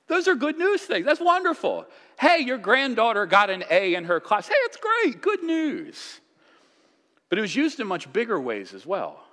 Those 0.09 0.27
are 0.27 0.35
good 0.35 0.59
news 0.59 0.83
things. 0.83 1.07
That's 1.07 1.21
wonderful. 1.21 1.87
Hey, 2.19 2.41
your 2.41 2.59
granddaughter 2.59 3.25
got 3.25 3.51
an 3.51 3.65
A 3.71 3.95
in 3.95 4.05
her 4.05 4.21
class. 4.21 4.49
Hey, 4.49 4.55
it's 4.65 4.77
great. 4.77 5.23
Good 5.23 5.43
news. 5.43 6.21
But 7.29 7.39
it 7.39 7.43
was 7.43 7.57
used 7.57 7.81
in 7.81 7.87
much 7.87 8.13
bigger 8.13 8.39
ways 8.39 8.75
as 8.75 8.85
well. 8.85 9.25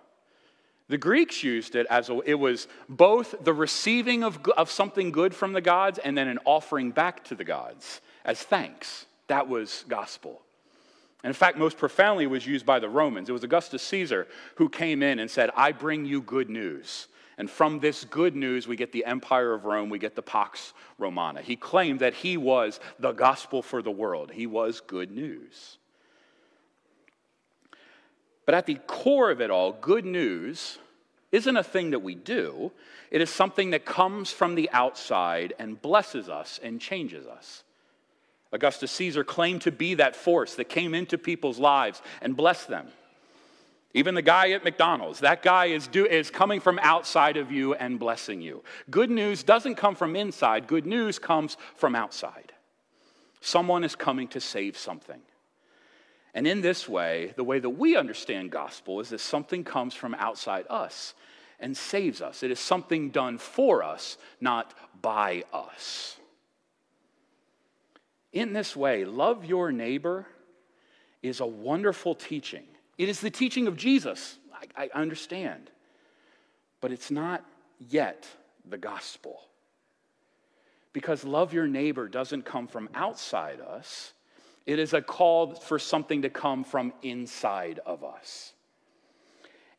The 0.88 0.98
Greeks 0.98 1.44
used 1.44 1.76
it 1.76 1.86
as 1.90 2.10
a, 2.10 2.20
it 2.26 2.36
was 2.36 2.68
both 2.88 3.36
the 3.44 3.54
receiving 3.54 4.24
of, 4.24 4.40
of 4.58 4.72
something 4.72 5.12
good 5.12 5.36
from 5.36 5.54
the 5.54 5.62
gods 5.62 6.00
and 6.00 6.18
then 6.18 6.28
an 6.28 6.40
offering 6.46 6.92
back 6.92 7.24
to 7.26 7.36
the 7.36 7.44
gods 7.44 8.02
as 8.26 8.42
thanks. 8.42 9.06
That 9.28 9.48
was 9.48 9.86
gospel. 9.88 10.42
And 11.24 11.30
in 11.30 11.36
fact, 11.36 11.58
most 11.58 11.78
profoundly, 11.78 12.24
it 12.24 12.28
was 12.28 12.48
used 12.48 12.66
by 12.66 12.80
the 12.80 12.90
Romans. 12.90 13.30
It 13.30 13.34
was 13.34 13.44
Augustus 13.44 13.84
Caesar 13.84 14.28
who 14.56 14.70
came 14.70 15.04
in 15.04 15.20
and 15.20 15.30
said, 15.30 15.50
I 15.56 15.72
bring 15.72 16.06
you 16.06 16.22
good 16.22 16.50
news. 16.50 17.08
And 17.38 17.50
from 17.50 17.80
this 17.80 18.04
good 18.04 18.36
news, 18.36 18.68
we 18.68 18.76
get 18.76 18.92
the 18.92 19.06
Empire 19.06 19.54
of 19.54 19.64
Rome, 19.64 19.90
we 19.90 19.98
get 19.98 20.16
the 20.16 20.22
Pax 20.22 20.74
Romana. 20.98 21.42
He 21.42 21.56
claimed 21.56 22.02
that 22.02 22.14
he 22.14 22.36
was 22.36 22.82
the 23.00 23.14
gospel 23.14 23.62
for 23.62 23.82
the 23.82 23.92
world, 23.92 24.32
he 24.32 24.46
was 24.46 24.82
good 24.82 25.10
news. 25.10 25.78
But 28.46 28.56
at 28.56 28.66
the 28.66 28.76
core 28.88 29.32
of 29.32 29.40
it 29.40 29.52
all, 29.52 29.72
good 29.72 30.06
news 30.06 30.80
isn't 31.32 31.56
a 31.56 31.64
thing 31.64 31.92
that 31.92 32.00
we 32.00 32.16
do, 32.16 32.72
it 33.12 33.22
is 33.22 33.30
something 33.30 33.70
that 33.70 33.86
comes 33.86 34.32
from 34.32 34.56
the 34.56 34.70
outside 34.72 35.54
and 35.60 35.82
blesses 35.82 36.28
us 36.28 36.60
and 36.62 36.82
changes 36.82 37.26
us. 37.26 37.64
Augustus 38.52 38.92
Caesar 38.92 39.24
claimed 39.24 39.62
to 39.62 39.72
be 39.72 39.96
that 39.96 40.16
force 40.16 40.56
that 40.56 40.70
came 40.70 40.96
into 40.96 41.18
people's 41.18 41.60
lives 41.60 42.02
and 42.22 42.36
blessed 42.36 42.68
them. 42.68 42.88
Even 43.94 44.14
the 44.14 44.22
guy 44.22 44.52
at 44.52 44.64
McDonald's, 44.64 45.20
that 45.22 45.42
guy 45.42 45.68
is, 45.68 45.88
do, 45.88 46.06
is 46.06 46.30
coming 46.30 46.60
from 46.60 46.80
outside 46.84 47.38
of 47.38 47.52
you 47.52 47.74
and 47.74 48.00
blessing 48.00 48.42
you. 48.42 48.64
Good 48.90 49.10
news 49.10 49.42
doesn't 49.42 49.76
come 49.76 49.96
from 49.96 50.16
inside, 50.16 50.68
good 50.68 50.86
news 50.86 51.18
comes 51.18 51.58
from 51.76 51.96
outside. 51.96 52.54
Someone 53.42 53.84
is 53.84 53.96
coming 53.96 54.28
to 54.30 54.40
save 54.40 54.78
something. 54.78 55.22
And 56.36 56.46
in 56.46 56.62
this 56.62 56.88
way, 56.88 57.34
the 57.36 57.44
way 57.44 57.58
that 57.60 57.70
we 57.72 57.96
understand 57.96 58.52
gospel 58.52 59.00
is 59.00 59.10
that 59.10 59.20
something 59.20 59.64
comes 59.64 59.96
from 59.96 60.14
outside 60.16 60.66
us 60.70 61.16
and 61.60 61.76
saves 61.76 62.22
us. 62.22 62.44
It 62.44 62.52
is 62.52 62.60
something 62.60 63.10
done 63.10 63.40
for 63.40 63.84
us, 63.84 64.18
not 64.40 64.74
by 65.02 65.44
us. 65.52 66.19
In 68.32 68.54
this 68.54 68.76
way, 68.76 69.06
love 69.06 69.46
your 69.46 69.72
neighbor 69.72 70.28
is 71.22 71.40
a 71.40 71.46
wonderful 71.46 72.16
teaching. 72.16 72.64
It 72.98 73.10
is 73.10 73.20
the 73.20 73.32
teaching 73.32 73.68
of 73.68 73.76
Jesus, 73.76 74.38
I, 74.54 74.86
I 74.86 74.90
understand, 74.94 75.72
but 76.82 76.92
it's 76.92 77.12
not 77.12 77.44
yet 77.80 78.28
the 78.70 78.78
gospel. 78.78 79.42
Because 80.94 81.24
love 81.24 81.54
your 81.54 81.68
neighbor 81.68 82.08
doesn't 82.08 82.46
come 82.46 82.68
from 82.68 82.90
outside 82.94 83.62
us, 83.62 84.14
it 84.66 84.80
is 84.80 84.94
a 84.94 85.02
call 85.02 85.56
for 85.56 85.80
something 85.80 86.22
to 86.22 86.30
come 86.30 86.64
from 86.64 86.94
inside 87.02 87.80
of 87.86 88.04
us. 88.04 88.54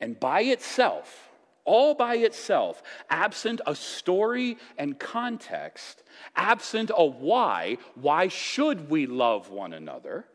And 0.01 0.19
by 0.19 0.43
itself, 0.43 1.30
all 1.65 1.95
by 1.95 2.17
itself, 2.17 2.83
absent 3.09 3.61
a 3.67 3.75
story 3.75 4.59
and 4.79 4.99
context, 4.99 6.03
absent 6.37 6.91
a 6.97 7.05
why, 7.05 7.79
why 7.95 8.29
should 8.29 8.91
we 8.91 9.07
love 9.07 9.51
one 9.51 9.73
another, 9.73 10.27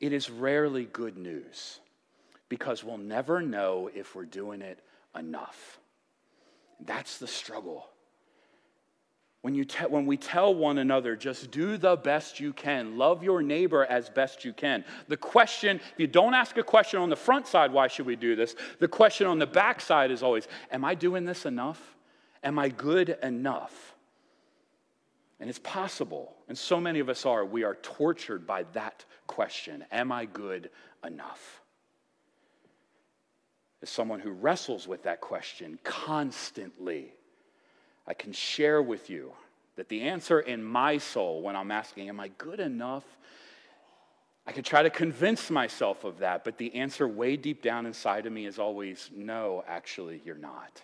it 0.00 0.12
is 0.12 0.28
rarely 0.28 0.84
good 0.84 1.16
news 1.16 1.80
because 2.48 2.84
we'll 2.84 2.98
never 2.98 3.40
know 3.40 3.90
if 3.94 4.14
we're 4.14 4.24
doing 4.24 4.60
it 4.62 4.78
enough. 5.16 5.78
That's 6.80 7.18
the 7.18 7.26
struggle. 7.26 7.88
When, 9.44 9.54
you 9.54 9.66
te- 9.66 9.84
when 9.84 10.06
we 10.06 10.16
tell 10.16 10.54
one 10.54 10.78
another, 10.78 11.16
just 11.16 11.50
do 11.50 11.76
the 11.76 11.96
best 11.96 12.40
you 12.40 12.54
can, 12.54 12.96
love 12.96 13.22
your 13.22 13.42
neighbor 13.42 13.84
as 13.84 14.08
best 14.08 14.42
you 14.42 14.54
can. 14.54 14.86
The 15.08 15.18
question, 15.18 15.82
if 15.92 16.00
you 16.00 16.06
don't 16.06 16.32
ask 16.32 16.56
a 16.56 16.62
question 16.62 16.98
on 16.98 17.10
the 17.10 17.16
front 17.16 17.46
side, 17.46 17.70
why 17.70 17.88
should 17.88 18.06
we 18.06 18.16
do 18.16 18.36
this? 18.36 18.56
The 18.78 18.88
question 18.88 19.26
on 19.26 19.38
the 19.38 19.46
back 19.46 19.82
side 19.82 20.10
is 20.10 20.22
always, 20.22 20.48
am 20.72 20.82
I 20.82 20.94
doing 20.94 21.26
this 21.26 21.44
enough? 21.44 21.78
Am 22.42 22.58
I 22.58 22.70
good 22.70 23.18
enough? 23.22 23.94
And 25.38 25.50
it's 25.50 25.58
possible, 25.58 26.34
and 26.48 26.56
so 26.56 26.80
many 26.80 27.00
of 27.00 27.10
us 27.10 27.26
are, 27.26 27.44
we 27.44 27.64
are 27.64 27.74
tortured 27.82 28.46
by 28.46 28.62
that 28.72 29.04
question 29.26 29.84
Am 29.92 30.10
I 30.10 30.24
good 30.24 30.70
enough? 31.06 31.60
As 33.82 33.90
someone 33.90 34.20
who 34.20 34.30
wrestles 34.30 34.88
with 34.88 35.02
that 35.02 35.20
question 35.20 35.78
constantly, 35.84 37.12
I 38.06 38.14
can 38.14 38.32
share 38.32 38.82
with 38.82 39.08
you 39.08 39.32
that 39.76 39.88
the 39.88 40.02
answer 40.02 40.40
in 40.40 40.62
my 40.62 40.98
soul 40.98 41.42
when 41.42 41.56
I'm 41.56 41.70
asking, 41.70 42.08
Am 42.08 42.20
I 42.20 42.28
good 42.38 42.60
enough? 42.60 43.04
I 44.46 44.52
could 44.52 44.64
try 44.64 44.82
to 44.82 44.90
convince 44.90 45.50
myself 45.50 46.04
of 46.04 46.18
that, 46.18 46.44
but 46.44 46.58
the 46.58 46.74
answer 46.74 47.08
way 47.08 47.36
deep 47.36 47.62
down 47.62 47.86
inside 47.86 48.26
of 48.26 48.32
me 48.32 48.46
is 48.46 48.58
always, 48.58 49.10
No, 49.14 49.64
actually, 49.66 50.20
you're 50.24 50.36
not. 50.36 50.82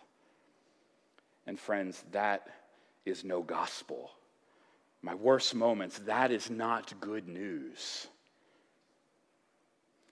And 1.47 1.59
friends, 1.59 2.05
that 2.12 2.49
is 3.05 3.25
no 3.25 3.43
gospel. 3.43 4.11
My 5.03 5.15
worst 5.15 5.55
moments, 5.55 5.99
that 6.00 6.31
is 6.31 6.50
not 6.50 6.93
good 7.00 7.27
news. 7.27 8.07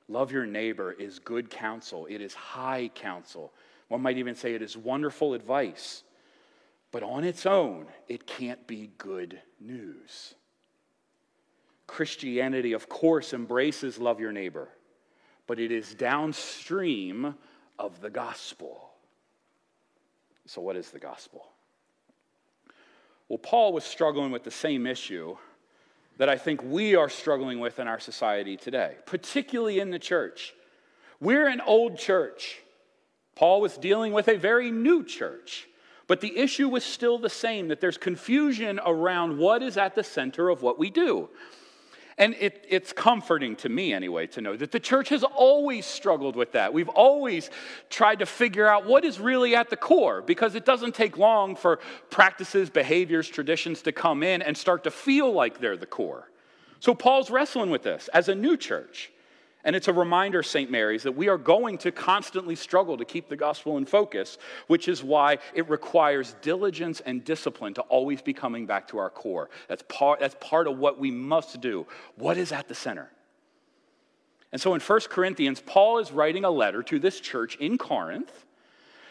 Love 0.09 0.33
your 0.33 0.47
neighbor 0.47 0.93
is 0.93 1.19
good 1.19 1.51
counsel, 1.51 2.07
it 2.09 2.21
is 2.21 2.35
high 2.35 2.91
counsel. 2.95 3.53
One 3.89 4.03
might 4.03 4.19
even 4.19 4.35
say 4.35 4.55
it 4.55 4.63
is 4.63 4.77
wonderful 4.77 5.35
advice. 5.35 6.03
But 6.91 7.03
on 7.03 7.25
its 7.25 7.45
own, 7.45 7.87
it 8.09 8.27
can't 8.27 8.67
be 8.67 8.91
good 8.99 9.41
news. 9.61 10.35
Christianity, 11.87 12.73
of 12.73 12.89
course, 12.89 13.33
embraces 13.33 13.99
love 13.99 14.21
your 14.21 14.33
neighbor, 14.33 14.69
but 15.47 15.59
it 15.59 15.73
is 15.73 15.95
downstream 15.95 17.35
of 17.79 18.01
the 18.01 18.11
gospel. 18.11 18.91
So, 20.47 20.61
what 20.61 20.77
is 20.77 20.91
the 20.91 20.99
gospel? 20.99 21.47
Well, 23.29 23.39
Paul 23.39 23.73
was 23.73 23.85
struggling 23.85 24.31
with 24.31 24.45
the 24.45 24.51
same 24.51 24.87
issue 24.87 25.37
that 26.17 26.29
I 26.29 26.37
think 26.37 26.63
we 26.63 26.97
are 26.97 27.09
struggling 27.09 27.61
with 27.61 27.79
in 27.79 27.87
our 27.87 28.01
society 28.01 28.57
today, 28.57 28.97
particularly 29.07 29.79
in 29.81 29.91
the 29.91 29.99
church. 29.99 30.55
We're 31.21 31.49
an 31.49 31.61
old 31.61 31.99
church. 31.99 32.61
Paul 33.35 33.61
was 33.61 33.77
dealing 33.77 34.13
with 34.13 34.29
a 34.29 34.37
very 34.37 34.71
new 34.71 35.05
church. 35.05 35.69
But 36.09 36.23
the 36.23 36.37
issue 36.37 36.69
was 36.69 36.83
still 36.83 37.19
the 37.19 37.31
same 37.31 37.69
that 37.69 37.81
there's 37.81 37.99
confusion 37.99 38.81
around 38.85 39.39
what 39.39 39.63
is 39.63 39.77
at 39.77 39.95
the 39.95 40.03
center 40.03 40.49
of 40.49 40.63
what 40.63 40.79
we 40.79 40.91
do. 40.91 41.29
And 42.17 42.35
it, 42.41 42.67
it's 42.69 42.93
comforting 42.93 43.55
to 43.57 43.69
me, 43.69 43.93
anyway, 43.93 44.27
to 44.29 44.41
know 44.41 44.57
that 44.57 44.73
the 44.73 44.81
church 44.81 45.11
has 45.11 45.23
always 45.23 45.87
struggled 45.87 46.35
with 46.35 46.53
that. 46.53 46.73
We've 46.73 46.89
always 46.89 47.51
tried 47.91 48.19
to 48.19 48.27
figure 48.27 48.67
out 48.67 48.87
what 48.87 49.05
is 49.05 49.21
really 49.21 49.55
at 49.55 49.71
the 49.71 49.77
core 49.77 50.21
because 50.23 50.57
it 50.57 50.65
doesn't 50.65 50.97
take 50.97 51.17
long 51.17 51.55
for 51.55 51.79
practices, 52.11 52.71
behaviors, 52.71 53.29
traditions 53.29 53.83
to 53.83 53.93
come 53.93 54.25
in 54.25 54.43
and 54.43 54.57
start 54.57 54.83
to 54.85 54.91
feel 54.91 55.33
like 55.33 55.61
they're 55.61 55.77
the 55.77 55.87
core. 55.87 56.29
So 56.81 56.93
Paul's 56.93 57.31
wrestling 57.31 57.71
with 57.71 57.83
this 57.85 58.09
as 58.09 58.29
a 58.29 58.35
new 58.35 58.57
church. 58.57 59.13
And 59.69 59.77
it's 59.77 59.89
a 59.89 59.93
reminder, 59.93 60.43
St. 60.43 60.71
Mary's, 60.71 61.03
that 61.03 61.13
we 61.13 61.29
are 61.29 61.37
going 61.37 61.77
to 61.77 61.93
constantly 61.93 62.57
struggle 62.57 62.97
to 62.97 63.05
keep 63.05 63.29
the 63.29 63.37
gospel 63.37 63.77
in 63.77 63.85
focus, 63.85 64.39
which 64.67 64.89
is 64.89 65.05
why 65.05 65.41
it 65.53 65.69
requires 65.69 66.35
diligence 66.41 67.01
and 67.01 67.23
discipline 67.23 67.75
to 67.75 67.83
always 67.83 68.23
be 68.23 68.33
coming 68.33 68.65
back 68.65 68.89
to 68.89 68.97
our 68.97 69.11
core. 69.11 69.51
That's 69.69 69.83
part, 69.87 70.21
that's 70.21 70.37
part 70.41 70.69
of 70.69 70.79
what 70.79 70.99
we 70.99 71.11
must 71.11 71.61
do. 71.61 71.87
What 72.17 72.39
is 72.39 72.51
at 72.51 72.69
the 72.69 72.75
center? 72.75 73.11
And 74.53 74.59
so 74.59 74.73
in 74.73 74.81
1 74.81 75.01
Corinthians, 75.11 75.61
Paul 75.61 75.99
is 75.99 76.13
writing 76.13 76.47
a 76.47 76.51
letter 76.51 76.83
to 76.85 76.99
this 76.99 77.21
church 77.21 77.57
in 77.57 77.77
Corinth 77.77 78.47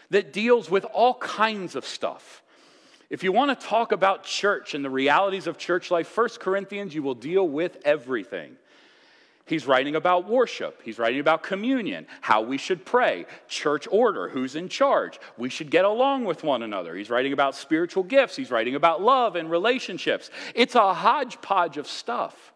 that 0.09 0.33
deals 0.33 0.71
with 0.71 0.85
all 0.85 1.13
kinds 1.19 1.75
of 1.75 1.85
stuff. 1.85 2.41
If 3.11 3.23
you 3.23 3.31
want 3.31 3.51
to 3.51 3.67
talk 3.67 3.91
about 3.91 4.23
church 4.23 4.73
and 4.73 4.83
the 4.83 4.89
realities 4.89 5.45
of 5.45 5.59
church 5.59 5.91
life, 5.91 6.17
1 6.17 6.29
Corinthians, 6.39 6.95
you 6.95 7.03
will 7.03 7.13
deal 7.13 7.47
with 7.47 7.77
everything. 7.85 8.57
He's 9.47 9.65
writing 9.65 9.95
about 9.95 10.27
worship. 10.27 10.81
He's 10.83 10.99
writing 10.99 11.21
about 11.21 11.41
communion, 11.41 12.05
how 12.19 12.41
we 12.41 12.57
should 12.57 12.85
pray, 12.85 13.25
church 13.47 13.87
order, 13.89 14.27
who's 14.27 14.55
in 14.55 14.67
charge. 14.67 15.19
We 15.37 15.49
should 15.49 15.71
get 15.71 15.85
along 15.85 16.25
with 16.25 16.43
one 16.43 16.63
another. 16.63 16.95
He's 16.95 17.09
writing 17.09 17.31
about 17.31 17.55
spiritual 17.55 18.03
gifts. 18.03 18.35
He's 18.35 18.51
writing 18.51 18.75
about 18.75 19.01
love 19.01 19.37
and 19.37 19.49
relationships. 19.49 20.29
It's 20.53 20.75
a 20.75 20.93
hodgepodge 20.93 21.77
of 21.77 21.87
stuff. 21.87 22.53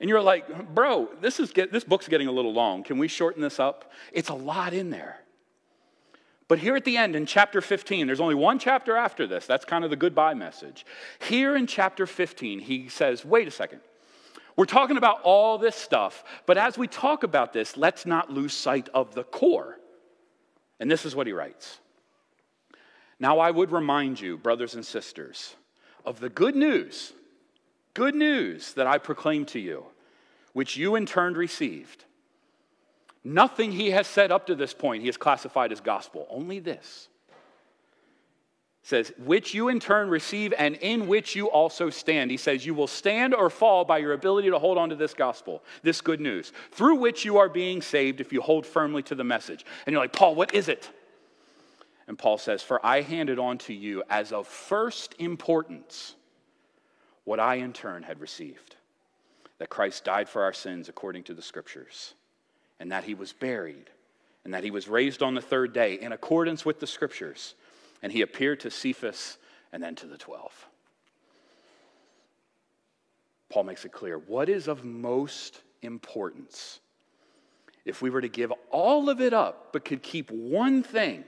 And 0.00 0.10
you're 0.10 0.22
like, 0.22 0.74
bro, 0.74 1.08
this, 1.22 1.40
is 1.40 1.50
get, 1.50 1.72
this 1.72 1.82
book's 1.82 2.08
getting 2.08 2.28
a 2.28 2.32
little 2.32 2.52
long. 2.52 2.82
Can 2.82 2.98
we 2.98 3.08
shorten 3.08 3.40
this 3.40 3.58
up? 3.58 3.90
It's 4.12 4.28
a 4.28 4.34
lot 4.34 4.74
in 4.74 4.90
there. 4.90 5.20
But 6.46 6.58
here 6.58 6.76
at 6.76 6.84
the 6.84 6.98
end 6.98 7.16
in 7.16 7.24
chapter 7.24 7.62
15, 7.62 8.06
there's 8.06 8.20
only 8.20 8.34
one 8.34 8.58
chapter 8.58 8.96
after 8.96 9.26
this. 9.26 9.46
That's 9.46 9.64
kind 9.64 9.82
of 9.82 9.90
the 9.90 9.96
goodbye 9.96 10.34
message. 10.34 10.84
Here 11.20 11.56
in 11.56 11.66
chapter 11.66 12.06
15, 12.06 12.60
he 12.60 12.88
says, 12.88 13.24
wait 13.24 13.48
a 13.48 13.50
second. 13.50 13.80
We're 14.58 14.66
talking 14.66 14.98
about 14.98 15.22
all 15.22 15.56
this 15.56 15.74
stuff, 15.74 16.22
but 16.44 16.58
as 16.58 16.76
we 16.76 16.86
talk 16.86 17.22
about 17.22 17.54
this, 17.54 17.78
let's 17.78 18.04
not 18.04 18.30
lose 18.30 18.52
sight 18.52 18.90
of 18.92 19.14
the 19.14 19.24
core. 19.24 19.78
And 20.80 20.90
this 20.90 21.06
is 21.06 21.16
what 21.16 21.26
he 21.26 21.32
writes 21.32 21.78
Now 23.18 23.38
I 23.38 23.50
would 23.50 23.70
remind 23.70 24.20
you, 24.20 24.36
brothers 24.36 24.74
and 24.74 24.84
sisters, 24.84 25.54
of 26.04 26.20
the 26.20 26.28
good 26.28 26.56
news, 26.56 27.14
good 27.94 28.14
news 28.14 28.74
that 28.74 28.86
I 28.86 28.98
proclaim 28.98 29.46
to 29.46 29.58
you, 29.58 29.86
which 30.52 30.76
you 30.76 30.96
in 30.96 31.06
turn 31.06 31.32
received 31.32 32.04
Nothing 33.24 33.72
he 33.72 33.90
has 33.90 34.06
said 34.06 34.32
up 34.32 34.46
to 34.46 34.54
this 34.54 34.72
point 34.72 35.02
he 35.02 35.08
has 35.08 35.16
classified 35.16 35.72
as 35.72 35.80
gospel, 35.80 36.26
only 36.30 36.60
this. 36.60 37.08
Says, 38.88 39.12
which 39.18 39.52
you 39.52 39.68
in 39.68 39.78
turn 39.80 40.08
receive 40.08 40.54
and 40.56 40.74
in 40.76 41.08
which 41.08 41.36
you 41.36 41.50
also 41.50 41.90
stand. 41.90 42.30
He 42.30 42.38
says, 42.38 42.64
you 42.64 42.72
will 42.72 42.86
stand 42.86 43.34
or 43.34 43.50
fall 43.50 43.84
by 43.84 43.98
your 43.98 44.14
ability 44.14 44.48
to 44.48 44.58
hold 44.58 44.78
on 44.78 44.88
to 44.88 44.96
this 44.96 45.12
gospel, 45.12 45.62
this 45.82 46.00
good 46.00 46.20
news, 46.20 46.54
through 46.72 46.94
which 46.94 47.22
you 47.22 47.36
are 47.36 47.50
being 47.50 47.82
saved 47.82 48.22
if 48.22 48.32
you 48.32 48.40
hold 48.40 48.64
firmly 48.64 49.02
to 49.02 49.14
the 49.14 49.24
message. 49.24 49.66
And 49.84 49.92
you're 49.92 50.00
like, 50.00 50.14
Paul, 50.14 50.34
what 50.34 50.54
is 50.54 50.68
it? 50.68 50.88
And 52.06 52.18
Paul 52.18 52.38
says, 52.38 52.62
For 52.62 52.84
I 52.84 53.02
handed 53.02 53.38
on 53.38 53.58
to 53.58 53.74
you 53.74 54.04
as 54.08 54.32
of 54.32 54.46
first 54.46 55.14
importance 55.18 56.14
what 57.24 57.38
I 57.38 57.56
in 57.56 57.74
turn 57.74 58.04
had 58.04 58.20
received 58.20 58.76
that 59.58 59.68
Christ 59.68 60.04
died 60.04 60.30
for 60.30 60.44
our 60.44 60.54
sins 60.54 60.88
according 60.88 61.24
to 61.24 61.34
the 61.34 61.42
scriptures, 61.42 62.14
and 62.80 62.90
that 62.90 63.04
he 63.04 63.12
was 63.12 63.34
buried, 63.34 63.90
and 64.44 64.54
that 64.54 64.64
he 64.64 64.70
was 64.70 64.88
raised 64.88 65.22
on 65.22 65.34
the 65.34 65.42
third 65.42 65.74
day 65.74 66.00
in 66.00 66.12
accordance 66.12 66.64
with 66.64 66.80
the 66.80 66.86
scriptures, 66.86 67.54
and 68.02 68.12
he 68.12 68.22
appeared 68.22 68.60
to 68.60 68.70
Cephas 68.70 69.38
and 69.72 69.82
then 69.82 69.94
to 69.96 70.06
the 70.06 70.16
twelve. 70.16 70.68
Paul 73.48 73.64
makes 73.64 73.84
it 73.84 73.92
clear 73.92 74.18
what 74.18 74.48
is 74.48 74.68
of 74.68 74.84
most 74.84 75.62
importance. 75.82 76.80
If 77.84 78.02
we 78.02 78.10
were 78.10 78.20
to 78.20 78.28
give 78.28 78.52
all 78.70 79.08
of 79.08 79.20
it 79.20 79.32
up 79.32 79.72
but 79.72 79.84
could 79.84 80.02
keep 80.02 80.30
one 80.30 80.82
thing, 80.82 81.24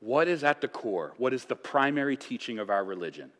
what 0.00 0.28
is 0.28 0.44
at 0.44 0.60
the 0.60 0.68
core? 0.68 1.14
What 1.16 1.32
is 1.32 1.44
the 1.44 1.56
primary 1.56 2.16
teaching 2.16 2.58
of 2.58 2.70
our 2.70 2.84
religion? 2.84 3.30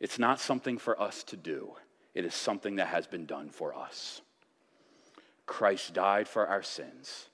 It's 0.00 0.18
not 0.18 0.40
something 0.40 0.78
for 0.78 1.00
us 1.00 1.24
to 1.24 1.36
do, 1.36 1.72
it 2.14 2.24
is 2.24 2.34
something 2.34 2.76
that 2.76 2.88
has 2.88 3.06
been 3.06 3.26
done 3.26 3.50
for 3.50 3.74
us. 3.74 4.20
Christ 5.46 5.94
died 5.94 6.28
for 6.28 6.46
our 6.46 6.62
sins, 6.62 7.28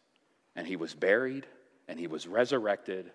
and 0.56 0.66
he 0.66 0.76
was 0.76 0.94
buried, 0.94 1.46
and 1.88 1.98
he 1.98 2.06
was 2.06 2.26
resurrected, 2.26 3.10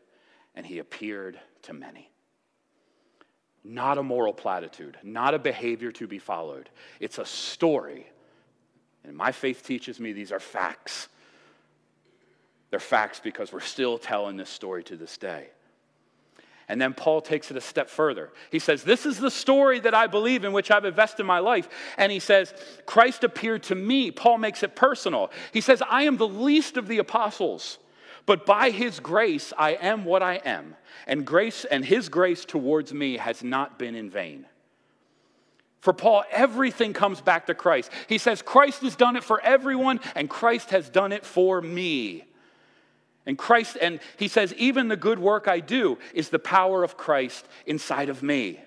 and 0.55 0.65
he 0.65 0.79
appeared 0.79 1.39
to 1.63 1.73
many. 1.73 2.09
Not 3.63 3.97
a 3.97 4.03
moral 4.03 4.33
platitude, 4.33 4.97
not 5.03 5.33
a 5.33 5.39
behavior 5.39 5.91
to 5.93 6.07
be 6.07 6.19
followed. 6.19 6.69
It's 6.99 7.17
a 7.17 7.25
story. 7.25 8.07
And 9.03 9.15
my 9.15 9.31
faith 9.31 9.65
teaches 9.65 9.99
me 9.99 10.13
these 10.13 10.31
are 10.31 10.39
facts. 10.39 11.07
They're 12.69 12.79
facts 12.79 13.19
because 13.19 13.51
we're 13.51 13.59
still 13.59 13.97
telling 13.97 14.38
this 14.38 14.49
story 14.49 14.83
to 14.85 14.95
this 14.95 15.17
day. 15.17 15.47
And 16.69 16.79
then 16.79 16.93
Paul 16.93 17.19
takes 17.19 17.49
it 17.49 17.57
a 17.57 17.61
step 17.61 17.89
further. 17.89 18.29
He 18.51 18.59
says, 18.59 18.83
This 18.83 19.07
is 19.07 19.17
the 19.17 19.31
story 19.31 19.79
that 19.79 19.95
I 19.95 20.05
believe 20.05 20.45
in, 20.45 20.53
which 20.53 20.69
I've 20.69 20.85
invested 20.85 21.23
my 21.23 21.39
life. 21.39 21.67
And 21.97 22.11
he 22.11 22.19
says, 22.19 22.53
Christ 22.85 23.23
appeared 23.23 23.63
to 23.63 23.75
me. 23.75 24.11
Paul 24.11 24.38
makes 24.38 24.61
it 24.61 24.75
personal. 24.75 25.31
He 25.51 25.61
says, 25.61 25.81
I 25.89 26.03
am 26.03 26.17
the 26.17 26.27
least 26.27 26.77
of 26.77 26.88
the 26.88 26.99
apostles, 26.99 27.79
but 28.29 28.45
by 28.45 28.69
his 28.69 29.00
grace 29.00 29.53
I 29.57 29.71
am 29.71 30.05
what 30.05 30.21
I 30.21 30.36
am. 30.36 30.75
And 31.07 31.25
grace 31.25 31.65
and 31.65 31.83
his 31.83 32.09
grace 32.09 32.45
towards 32.45 32.93
me 32.93 33.17
has 33.17 33.43
not 33.43 33.79
been 33.79 33.95
in 33.95 34.12
vain. 34.12 34.45
For 35.81 35.93
Paul, 35.93 36.24
everything 36.29 36.93
comes 36.93 37.21
back 37.21 37.48
to 37.48 37.55
Christ. 37.55 37.89
He 38.07 38.19
says, 38.19 38.43
Christ 38.43 38.83
has 38.83 38.95
done 38.95 39.15
it 39.15 39.24
for 39.24 39.41
everyone, 39.41 40.00
and 40.13 40.29
Christ 40.29 40.69
has 40.69 40.89
done 40.91 41.12
it 41.12 41.25
for 41.25 41.59
me. 41.59 42.24
And 43.25 43.36
Christ, 43.36 43.79
and 43.81 44.00
he 44.17 44.27
says, 44.27 44.53
even 44.57 44.89
the 44.89 44.95
good 44.95 45.17
work 45.17 45.48
I 45.48 45.59
do 45.59 45.98
is 46.13 46.29
the 46.29 46.38
power 46.38 46.83
of 46.83 46.98
Christ 46.98 47.48
inside 47.65 48.09
of 48.09 48.21
me. 48.21 48.59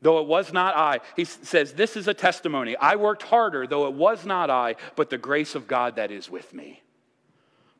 Though 0.00 0.20
it 0.20 0.28
was 0.28 0.52
not 0.52 0.76
I, 0.76 1.00
he 1.16 1.24
says, 1.24 1.72
This 1.72 1.96
is 1.96 2.06
a 2.06 2.14
testimony. 2.14 2.76
I 2.76 2.94
worked 2.94 3.24
harder, 3.24 3.66
though 3.66 3.88
it 3.88 3.94
was 3.94 4.24
not 4.24 4.48
I, 4.48 4.76
but 4.94 5.10
the 5.10 5.18
grace 5.18 5.56
of 5.56 5.66
God 5.66 5.96
that 5.96 6.12
is 6.12 6.30
with 6.30 6.54
me. 6.54 6.82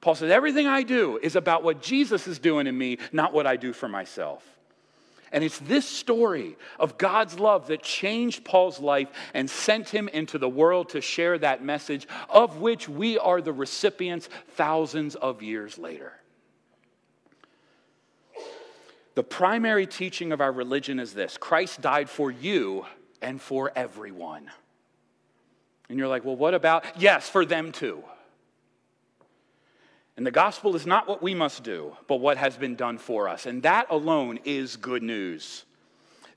Paul 0.00 0.14
says, 0.14 0.30
Everything 0.30 0.66
I 0.66 0.82
do 0.82 1.18
is 1.22 1.36
about 1.36 1.62
what 1.62 1.82
Jesus 1.82 2.26
is 2.28 2.38
doing 2.38 2.66
in 2.66 2.76
me, 2.76 2.98
not 3.12 3.32
what 3.32 3.46
I 3.46 3.56
do 3.56 3.72
for 3.72 3.88
myself. 3.88 4.44
And 5.30 5.44
it's 5.44 5.58
this 5.58 5.86
story 5.86 6.56
of 6.78 6.96
God's 6.96 7.38
love 7.38 7.66
that 7.66 7.82
changed 7.82 8.44
Paul's 8.44 8.80
life 8.80 9.08
and 9.34 9.50
sent 9.50 9.90
him 9.90 10.08
into 10.08 10.38
the 10.38 10.48
world 10.48 10.90
to 10.90 11.00
share 11.00 11.36
that 11.38 11.62
message, 11.62 12.08
of 12.30 12.58
which 12.58 12.88
we 12.88 13.18
are 13.18 13.42
the 13.42 13.52
recipients 13.52 14.28
thousands 14.52 15.16
of 15.16 15.42
years 15.42 15.76
later. 15.76 16.14
The 19.16 19.22
primary 19.24 19.86
teaching 19.86 20.32
of 20.32 20.40
our 20.40 20.52
religion 20.52 20.98
is 21.00 21.12
this 21.12 21.36
Christ 21.36 21.80
died 21.80 22.08
for 22.08 22.30
you 22.30 22.86
and 23.20 23.40
for 23.40 23.72
everyone. 23.74 24.50
And 25.88 25.98
you're 25.98 26.08
like, 26.08 26.24
well, 26.24 26.36
what 26.36 26.54
about? 26.54 26.84
Yes, 26.96 27.28
for 27.28 27.44
them 27.44 27.72
too. 27.72 28.02
And 30.18 30.26
the 30.26 30.32
gospel 30.32 30.74
is 30.74 30.84
not 30.84 31.06
what 31.06 31.22
we 31.22 31.32
must 31.32 31.62
do, 31.62 31.96
but 32.08 32.16
what 32.16 32.38
has 32.38 32.56
been 32.56 32.74
done 32.74 32.98
for 32.98 33.28
us. 33.28 33.46
And 33.46 33.62
that 33.62 33.86
alone 33.88 34.40
is 34.44 34.74
good 34.74 35.04
news. 35.04 35.64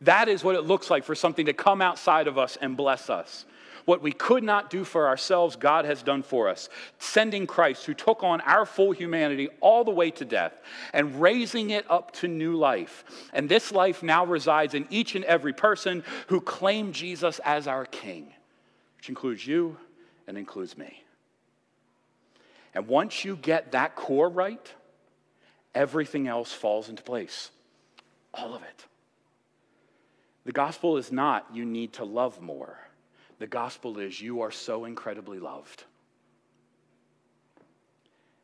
That 0.02 0.30
is 0.30 0.44
what 0.44 0.56
it 0.56 0.62
looks 0.62 0.92
like 0.92 1.04
for 1.04 1.16
something 1.16 1.48
to 1.48 1.54
come 1.54 1.82
outside 1.82 2.28
of 2.28 2.38
us 2.38 2.60
and 2.62 2.78
bless 2.78 3.10
us. 3.10 3.44
What 3.86 4.04
we 4.04 4.12
could 4.12 4.44
not 4.44 4.70
do 4.70 4.84
for 4.84 5.08
ourselves, 5.08 5.56
God 5.56 5.86
has 5.86 6.04
done 6.04 6.22
for 6.22 6.48
us, 6.48 6.70
sending 7.00 7.48
Christ 7.48 7.88
who 7.88 7.96
took 7.96 8.22
on 8.24 8.40
our 8.42 8.68
full 8.68 8.92
humanity 8.92 9.50
all 9.62 9.84
the 9.84 9.90
way 9.90 10.12
to 10.12 10.26
death 10.26 10.54
and 10.94 11.20
raising 11.20 11.72
it 11.72 11.90
up 11.90 12.12
to 12.18 12.28
new 12.28 12.56
life. 12.56 13.04
And 13.34 13.50
this 13.50 13.72
life 13.72 14.04
now 14.04 14.28
resides 14.28 14.76
in 14.76 14.86
each 14.92 15.16
and 15.16 15.26
every 15.26 15.54
person 15.54 16.04
who 16.28 16.40
claim 16.40 16.92
Jesus 16.92 17.40
as 17.40 17.66
our 17.66 17.86
King, 17.86 18.32
which 18.98 19.10
includes 19.10 19.48
you 19.48 19.76
and 20.28 20.38
includes 20.38 20.78
me. 20.78 21.01
And 22.74 22.88
once 22.88 23.26
you 23.26 23.36
get 23.36 23.74
that 23.74 23.96
core 23.96 24.30
right, 24.30 24.74
everything 25.76 26.28
else 26.28 26.52
falls 26.52 26.90
into 26.90 27.04
place. 27.04 27.52
All 28.34 28.54
of 28.54 28.62
it. 28.64 28.86
The 30.46 30.52
gospel 30.52 30.98
is 30.98 31.12
not 31.12 31.48
you 31.54 31.66
need 31.66 31.94
to 31.94 32.06
love 32.06 32.42
more. 32.42 32.80
The 33.40 33.48
gospel 33.48 34.00
is 34.00 34.22
you 34.22 34.42
are 34.42 34.52
so 34.52 34.86
incredibly 34.86 35.40
loved. 35.40 35.84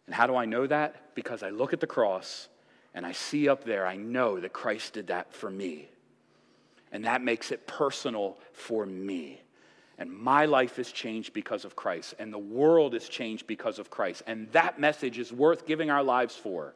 And 0.06 0.16
how 0.16 0.28
do 0.28 0.36
I 0.36 0.46
know 0.46 0.66
that? 0.68 1.16
Because 1.16 1.44
I 1.44 1.50
look 1.50 1.74
at 1.74 1.80
the 1.80 1.88
cross 1.88 2.48
and 2.94 3.06
I 3.06 3.12
see 3.12 3.48
up 3.48 3.64
there, 3.64 3.86
I 3.86 3.96
know 3.96 4.40
that 4.40 4.54
Christ 4.54 4.94
did 4.94 5.08
that 5.08 5.34
for 5.34 5.50
me. 5.50 5.88
And 6.92 7.06
that 7.06 7.22
makes 7.22 7.52
it 7.52 7.68
personal 7.68 8.38
for 8.54 8.86
me. 8.86 9.42
And 10.00 10.12
my 10.12 10.46
life 10.46 10.78
is 10.78 10.92
changed 10.92 11.34
because 11.34 11.66
of 11.66 11.76
Christ, 11.76 12.14
and 12.20 12.32
the 12.32 12.38
world 12.38 12.94
is 12.94 13.10
changed 13.10 13.48
because 13.48 13.80
of 13.80 13.90
Christ. 13.90 14.22
And 14.28 14.52
that 14.52 14.80
message 14.80 15.18
is 15.18 15.34
worth 15.34 15.66
giving 15.66 15.90
our 15.90 16.04
lives 16.04 16.36
for. 16.36 16.74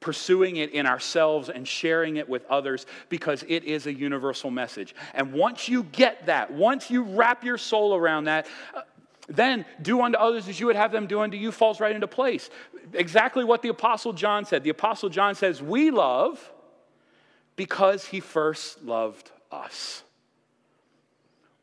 Pursuing 0.00 0.56
it 0.56 0.72
in 0.72 0.86
ourselves 0.86 1.50
and 1.50 1.68
sharing 1.68 2.16
it 2.16 2.28
with 2.28 2.46
others 2.46 2.86
because 3.08 3.44
it 3.48 3.64
is 3.64 3.86
a 3.86 3.92
universal 3.92 4.50
message. 4.50 4.94
And 5.14 5.32
once 5.32 5.68
you 5.68 5.82
get 5.84 6.26
that, 6.26 6.50
once 6.50 6.90
you 6.90 7.02
wrap 7.02 7.44
your 7.44 7.58
soul 7.58 7.94
around 7.94 8.24
that, 8.24 8.46
uh, 8.74 8.82
then 9.28 9.64
do 9.82 10.02
unto 10.02 10.16
others 10.16 10.48
as 10.48 10.60
you 10.60 10.66
would 10.66 10.76
have 10.76 10.92
them 10.92 11.06
do 11.06 11.20
unto 11.20 11.36
you 11.36 11.50
falls 11.50 11.80
right 11.80 11.94
into 11.94 12.06
place. 12.06 12.48
Exactly 12.92 13.44
what 13.44 13.60
the 13.62 13.68
Apostle 13.68 14.12
John 14.12 14.44
said. 14.44 14.62
The 14.62 14.70
Apostle 14.70 15.08
John 15.08 15.34
says, 15.34 15.60
We 15.60 15.90
love 15.90 16.52
because 17.56 18.06
he 18.06 18.20
first 18.20 18.82
loved 18.84 19.30
us. 19.50 20.02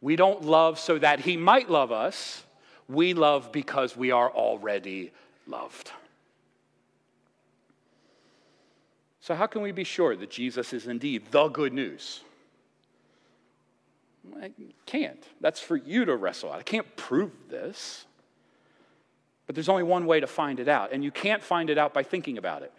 We 0.04 0.18
don't 0.18 0.44
love 0.44 0.80
so 0.80 1.00
that 1.00 1.22
he 1.22 1.38
might 1.38 1.70
love 1.70 1.94
us. 1.94 2.44
We 2.90 3.14
love 3.14 3.54
because 3.54 3.96
we 3.96 4.12
are 4.12 4.30
already 4.30 5.14
loved. 5.48 5.92
So, 9.22 9.34
how 9.34 9.48
can 9.48 9.62
we 9.62 9.72
be 9.72 9.86
sure 9.86 10.14
that 10.18 10.30
Jesus 10.30 10.74
is 10.74 10.88
indeed 10.88 11.32
the 11.32 11.48
good 11.48 11.72
news? 11.72 12.20
I 14.42 14.52
can't. 14.86 15.24
That's 15.40 15.62
for 15.62 15.78
you 15.78 16.04
to 16.04 16.18
wrestle 16.18 16.52
out. 16.52 16.60
I 16.60 16.64
can't 16.64 16.98
prove 16.98 17.32
this. 17.50 18.06
But 19.48 19.56
there's 19.56 19.70
only 19.70 19.84
one 19.84 20.06
way 20.06 20.20
to 20.20 20.28
find 20.28 20.60
it 20.60 20.68
out, 20.68 20.92
and 20.92 21.02
you 21.02 21.12
can't 21.12 21.42
find 21.42 21.70
it 21.70 21.78
out 21.78 21.94
by 21.94 22.04
thinking 22.04 22.38
about 22.38 22.62
it. 22.62 22.74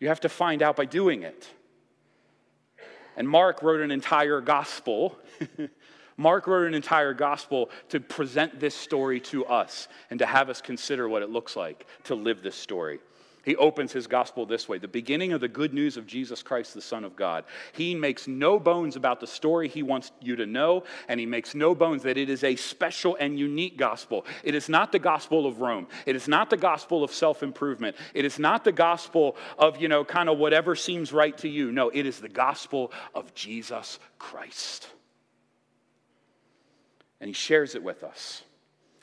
You 0.00 0.08
have 0.08 0.20
to 0.20 0.28
find 0.28 0.64
out 0.64 0.74
by 0.74 0.84
doing 0.84 1.22
it. 1.22 1.48
And 3.16 3.28
Mark 3.28 3.62
wrote 3.62 3.80
an 3.80 3.92
entire 3.92 4.40
gospel 4.40 5.16
Mark 6.18 6.48
wrote 6.48 6.66
an 6.66 6.74
entire 6.74 7.14
gospel 7.14 7.70
to 7.90 8.00
present 8.00 8.58
this 8.58 8.74
story 8.74 9.20
to 9.20 9.46
us 9.46 9.86
and 10.10 10.18
to 10.18 10.26
have 10.26 10.50
us 10.50 10.60
consider 10.60 11.08
what 11.08 11.22
it 11.22 11.30
looks 11.30 11.54
like 11.56 11.86
to 12.04 12.16
live 12.16 12.42
this 12.42 12.56
story. 12.56 12.98
He 13.44 13.54
opens 13.56 13.92
his 13.92 14.08
gospel 14.08 14.44
this 14.44 14.68
way 14.68 14.78
the 14.78 14.88
beginning 14.88 15.32
of 15.32 15.40
the 15.40 15.48
good 15.48 15.72
news 15.72 15.96
of 15.96 16.06
Jesus 16.06 16.42
Christ, 16.42 16.74
the 16.74 16.82
Son 16.82 17.04
of 17.04 17.16
God. 17.16 17.44
He 17.72 17.94
makes 17.94 18.26
no 18.26 18.58
bones 18.58 18.96
about 18.96 19.20
the 19.20 19.26
story 19.28 19.68
he 19.68 19.82
wants 19.82 20.10
you 20.20 20.36
to 20.36 20.44
know, 20.44 20.82
and 21.08 21.20
he 21.20 21.24
makes 21.24 21.54
no 21.54 21.74
bones 21.74 22.02
that 22.02 22.18
it 22.18 22.28
is 22.28 22.42
a 22.44 22.56
special 22.56 23.16
and 23.18 23.38
unique 23.38 23.78
gospel. 23.78 24.26
It 24.42 24.54
is 24.54 24.68
not 24.68 24.92
the 24.92 24.98
gospel 24.98 25.46
of 25.46 25.60
Rome. 25.60 25.86
It 26.04 26.16
is 26.16 26.26
not 26.28 26.50
the 26.50 26.56
gospel 26.56 27.04
of 27.04 27.12
self 27.12 27.42
improvement. 27.44 27.96
It 28.12 28.24
is 28.24 28.40
not 28.40 28.64
the 28.64 28.72
gospel 28.72 29.36
of, 29.56 29.80
you 29.80 29.88
know, 29.88 30.04
kind 30.04 30.28
of 30.28 30.36
whatever 30.36 30.74
seems 30.74 31.12
right 31.12 31.38
to 31.38 31.48
you. 31.48 31.70
No, 31.70 31.90
it 31.90 32.06
is 32.06 32.20
the 32.20 32.28
gospel 32.28 32.92
of 33.14 33.32
Jesus 33.34 33.98
Christ 34.18 34.88
and 37.20 37.28
he 37.28 37.34
shares 37.34 37.74
it 37.74 37.82
with 37.82 38.02
us. 38.02 38.42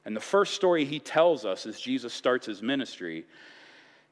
And 0.06 0.16
the 0.16 0.22
first 0.22 0.54
story 0.54 0.86
he 0.86 1.00
tells 1.00 1.46
us 1.46 1.66
as 1.66 1.80
Jesus 1.80 2.14
starts 2.14 2.46
his 2.46 2.62
ministry 2.62 3.26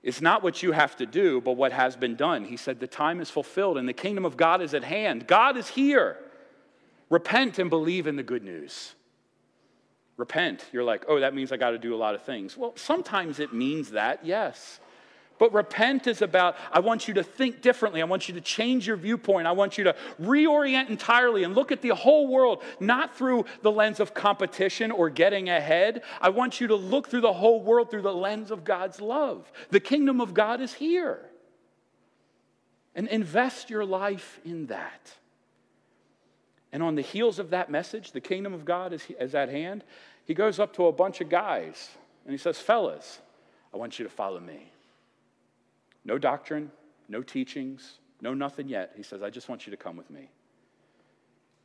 is 0.01 0.21
not 0.21 0.43
what 0.43 0.61
you 0.61 0.71
have 0.71 0.95
to 0.97 1.05
do, 1.05 1.39
but 1.39 1.53
what 1.53 1.71
has 1.71 1.95
been 1.95 2.15
done. 2.15 2.43
He 2.43 2.57
said, 2.57 2.79
The 2.79 2.87
time 2.87 3.21
is 3.21 3.29
fulfilled 3.29 3.77
and 3.77 3.87
the 3.87 3.93
kingdom 3.93 4.25
of 4.25 4.35
God 4.35 4.61
is 4.61 4.73
at 4.73 4.83
hand. 4.83 5.27
God 5.27 5.55
is 5.55 5.67
here. 5.67 6.17
Repent 7.09 7.59
and 7.59 7.69
believe 7.69 8.07
in 8.07 8.15
the 8.15 8.23
good 8.23 8.43
news. 8.43 8.95
Repent. 10.17 10.65
You're 10.71 10.83
like, 10.83 11.05
oh, 11.07 11.19
that 11.19 11.33
means 11.33 11.51
I 11.51 11.57
got 11.57 11.71
to 11.71 11.77
do 11.77 11.95
a 11.95 11.97
lot 11.97 12.15
of 12.15 12.23
things. 12.23 12.57
Well, 12.57 12.73
sometimes 12.75 13.39
it 13.39 13.53
means 13.53 13.91
that, 13.91 14.25
yes. 14.25 14.79
But 15.39 15.53
repent 15.53 16.07
is 16.07 16.21
about, 16.21 16.55
I 16.71 16.79
want 16.79 17.07
you 17.07 17.15
to 17.15 17.23
think 17.23 17.61
differently. 17.61 18.01
I 18.01 18.05
want 18.05 18.27
you 18.27 18.35
to 18.35 18.41
change 18.41 18.87
your 18.87 18.97
viewpoint. 18.97 19.47
I 19.47 19.51
want 19.51 19.77
you 19.77 19.83
to 19.85 19.95
reorient 20.21 20.89
entirely 20.89 21.43
and 21.43 21.55
look 21.55 21.71
at 21.71 21.81
the 21.81 21.95
whole 21.95 22.27
world, 22.27 22.63
not 22.79 23.17
through 23.17 23.45
the 23.61 23.71
lens 23.71 23.99
of 23.99 24.13
competition 24.13 24.91
or 24.91 25.09
getting 25.09 25.49
ahead. 25.49 26.03
I 26.21 26.29
want 26.29 26.61
you 26.61 26.67
to 26.67 26.75
look 26.75 27.07
through 27.07 27.21
the 27.21 27.33
whole 27.33 27.61
world 27.61 27.89
through 27.89 28.03
the 28.03 28.13
lens 28.13 28.51
of 28.51 28.63
God's 28.63 29.01
love. 29.01 29.51
The 29.69 29.79
kingdom 29.79 30.21
of 30.21 30.33
God 30.33 30.61
is 30.61 30.73
here. 30.73 31.19
And 32.95 33.07
invest 33.07 33.71
your 33.71 33.85
life 33.85 34.39
in 34.45 34.67
that. 34.67 35.13
And 36.71 36.83
on 36.83 36.95
the 36.95 37.01
heels 37.01 37.39
of 37.39 37.51
that 37.51 37.71
message, 37.71 38.11
the 38.11 38.21
kingdom 38.21 38.53
of 38.53 38.65
God 38.65 38.93
is, 38.93 39.03
is 39.19 39.33
at 39.33 39.49
hand, 39.49 39.83
he 40.25 40.33
goes 40.33 40.59
up 40.59 40.73
to 40.75 40.87
a 40.87 40.91
bunch 40.91 41.21
of 41.21 41.29
guys 41.29 41.89
and 42.25 42.31
he 42.31 42.37
says, 42.37 42.59
Fellas, 42.59 43.19
I 43.73 43.77
want 43.77 43.99
you 43.99 44.03
to 44.05 44.11
follow 44.11 44.39
me. 44.39 44.72
No 46.05 46.17
doctrine, 46.17 46.71
no 47.07 47.21
teachings, 47.21 47.99
no 48.21 48.33
nothing 48.33 48.67
yet. 48.67 48.93
He 48.95 49.03
says, 49.03 49.21
I 49.21 49.29
just 49.29 49.49
want 49.49 49.65
you 49.65 49.71
to 49.71 49.77
come 49.77 49.95
with 49.95 50.09
me. 50.09 50.29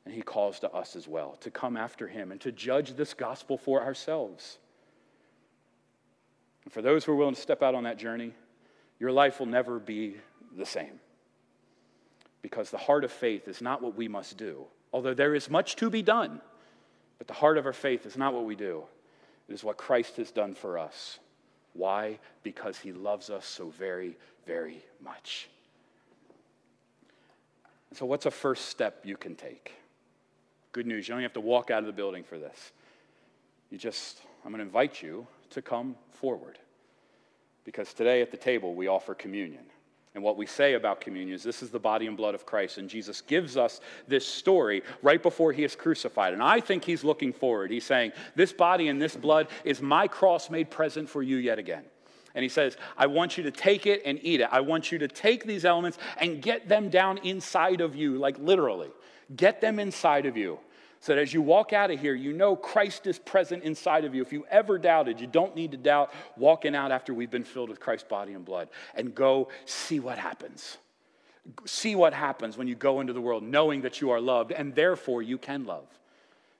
And 0.04 0.14
he 0.14 0.22
calls 0.22 0.60
to 0.60 0.70
us 0.72 0.96
as 0.96 1.06
well 1.06 1.36
to 1.40 1.50
come 1.50 1.76
after 1.76 2.08
him 2.08 2.32
and 2.32 2.40
to 2.40 2.52
judge 2.52 2.94
this 2.94 3.14
gospel 3.14 3.58
for 3.58 3.82
ourselves. 3.82 4.58
And 6.64 6.72
for 6.72 6.82
those 6.82 7.04
who 7.04 7.12
are 7.12 7.16
willing 7.16 7.34
to 7.34 7.40
step 7.40 7.62
out 7.62 7.74
on 7.74 7.84
that 7.84 7.98
journey, 7.98 8.32
your 8.98 9.12
life 9.12 9.38
will 9.38 9.46
never 9.46 9.78
be 9.78 10.16
the 10.56 10.66
same. 10.66 11.00
Because 12.42 12.70
the 12.70 12.78
heart 12.78 13.04
of 13.04 13.12
faith 13.12 13.48
is 13.48 13.60
not 13.60 13.82
what 13.82 13.96
we 13.96 14.08
must 14.08 14.36
do, 14.36 14.64
although 14.92 15.14
there 15.14 15.34
is 15.34 15.50
much 15.50 15.76
to 15.76 15.90
be 15.90 16.02
done. 16.02 16.40
But 17.18 17.26
the 17.26 17.34
heart 17.34 17.58
of 17.58 17.66
our 17.66 17.72
faith 17.72 18.06
is 18.06 18.16
not 18.16 18.32
what 18.32 18.44
we 18.44 18.54
do, 18.54 18.84
it 19.48 19.54
is 19.54 19.64
what 19.64 19.76
Christ 19.76 20.16
has 20.16 20.30
done 20.30 20.54
for 20.54 20.78
us. 20.78 21.18
Why? 21.78 22.18
Because 22.42 22.76
he 22.76 22.92
loves 22.92 23.30
us 23.30 23.46
so 23.46 23.70
very, 23.70 24.16
very 24.46 24.82
much. 25.00 25.48
So, 27.92 28.04
what's 28.04 28.26
a 28.26 28.32
first 28.32 28.66
step 28.66 29.02
you 29.04 29.16
can 29.16 29.36
take? 29.36 29.72
Good 30.72 30.86
news, 30.86 31.08
you 31.08 31.14
don't 31.14 31.22
have 31.22 31.32
to 31.34 31.40
walk 31.40 31.70
out 31.70 31.78
of 31.78 31.86
the 31.86 31.92
building 31.92 32.24
for 32.24 32.36
this. 32.36 32.72
You 33.70 33.78
just, 33.78 34.22
I'm 34.44 34.50
going 34.50 34.58
to 34.58 34.64
invite 34.64 35.00
you 35.02 35.26
to 35.50 35.62
come 35.62 35.94
forward. 36.10 36.58
Because 37.64 37.94
today 37.94 38.22
at 38.22 38.32
the 38.32 38.36
table, 38.36 38.74
we 38.74 38.88
offer 38.88 39.14
communion. 39.14 39.64
And 40.18 40.24
what 40.24 40.36
we 40.36 40.46
say 40.46 40.74
about 40.74 41.00
communion 41.00 41.32
is 41.32 41.44
this 41.44 41.62
is 41.62 41.70
the 41.70 41.78
body 41.78 42.08
and 42.08 42.16
blood 42.16 42.34
of 42.34 42.44
Christ. 42.44 42.78
And 42.78 42.90
Jesus 42.90 43.20
gives 43.20 43.56
us 43.56 43.80
this 44.08 44.26
story 44.26 44.82
right 45.00 45.22
before 45.22 45.52
he 45.52 45.62
is 45.62 45.76
crucified. 45.76 46.32
And 46.32 46.42
I 46.42 46.58
think 46.58 46.82
he's 46.82 47.04
looking 47.04 47.32
forward. 47.32 47.70
He's 47.70 47.84
saying, 47.84 48.10
This 48.34 48.52
body 48.52 48.88
and 48.88 49.00
this 49.00 49.14
blood 49.14 49.46
is 49.62 49.80
my 49.80 50.08
cross 50.08 50.50
made 50.50 50.72
present 50.72 51.08
for 51.08 51.22
you 51.22 51.36
yet 51.36 51.60
again. 51.60 51.84
And 52.34 52.42
he 52.42 52.48
says, 52.48 52.76
I 52.96 53.06
want 53.06 53.38
you 53.38 53.44
to 53.44 53.52
take 53.52 53.86
it 53.86 54.02
and 54.04 54.18
eat 54.24 54.40
it. 54.40 54.48
I 54.50 54.58
want 54.58 54.90
you 54.90 54.98
to 54.98 55.06
take 55.06 55.44
these 55.44 55.64
elements 55.64 55.98
and 56.20 56.42
get 56.42 56.68
them 56.68 56.88
down 56.88 57.18
inside 57.18 57.80
of 57.80 57.94
you, 57.94 58.18
like 58.18 58.40
literally. 58.40 58.90
Get 59.36 59.60
them 59.60 59.78
inside 59.78 60.26
of 60.26 60.36
you 60.36 60.58
so 61.00 61.14
that 61.14 61.20
as 61.20 61.32
you 61.32 61.40
walk 61.40 61.72
out 61.72 61.90
of 61.90 62.00
here, 62.00 62.14
you 62.14 62.32
know 62.32 62.56
Christ 62.56 63.06
is 63.06 63.18
present 63.18 63.62
inside 63.62 64.04
of 64.04 64.14
you. 64.14 64.22
If 64.22 64.32
you 64.32 64.44
ever 64.50 64.78
doubted, 64.78 65.20
you 65.20 65.26
don't 65.26 65.54
need 65.54 65.70
to 65.70 65.76
doubt 65.76 66.12
walking 66.36 66.74
out 66.74 66.90
after 66.90 67.14
we've 67.14 67.30
been 67.30 67.44
filled 67.44 67.68
with 67.68 67.78
Christ's 67.78 68.08
body 68.08 68.32
and 68.32 68.44
blood. 68.44 68.68
And 68.94 69.14
go 69.14 69.48
see 69.64 70.00
what 70.00 70.18
happens. 70.18 70.78
See 71.64 71.94
what 71.94 72.12
happens 72.12 72.58
when 72.58 72.66
you 72.66 72.74
go 72.74 73.00
into 73.00 73.12
the 73.12 73.20
world, 73.20 73.42
knowing 73.42 73.82
that 73.82 74.00
you 74.00 74.10
are 74.10 74.20
loved, 74.20 74.50
and 74.50 74.74
therefore 74.74 75.22
you 75.22 75.38
can 75.38 75.64
love. 75.64 75.86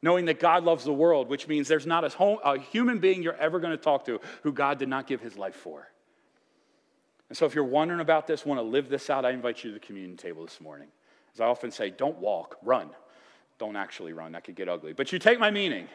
Knowing 0.00 0.26
that 0.26 0.38
God 0.38 0.62
loves 0.62 0.84
the 0.84 0.92
world, 0.92 1.28
which 1.28 1.48
means 1.48 1.66
there's 1.66 1.86
not 1.86 2.04
a, 2.04 2.08
home, 2.08 2.38
a 2.44 2.58
human 2.58 3.00
being 3.00 3.22
you're 3.22 3.34
ever 3.34 3.58
going 3.58 3.76
to 3.76 3.82
talk 3.82 4.04
to 4.04 4.20
who 4.44 4.52
God 4.52 4.78
did 4.78 4.88
not 4.88 5.08
give 5.08 5.20
his 5.20 5.36
life 5.36 5.56
for. 5.56 5.88
And 7.28 7.36
so, 7.36 7.44
if 7.44 7.54
you're 7.54 7.64
wondering 7.64 8.00
about 8.00 8.28
this, 8.28 8.46
want 8.46 8.58
to 8.58 8.62
live 8.62 8.88
this 8.88 9.10
out, 9.10 9.24
I 9.24 9.32
invite 9.32 9.64
you 9.64 9.70
to 9.70 9.74
the 9.74 9.84
communion 9.84 10.16
table 10.16 10.44
this 10.44 10.60
morning. 10.60 10.88
As 11.34 11.40
I 11.40 11.46
often 11.46 11.72
say, 11.72 11.90
don't 11.90 12.18
walk, 12.18 12.56
run. 12.62 12.90
Don't 13.58 13.76
actually 13.76 14.12
run, 14.12 14.32
that 14.32 14.44
could 14.44 14.54
get 14.54 14.68
ugly. 14.68 14.92
But 14.92 15.12
you 15.12 15.18
take 15.18 15.38
my 15.38 15.50
meaning. 15.50 15.88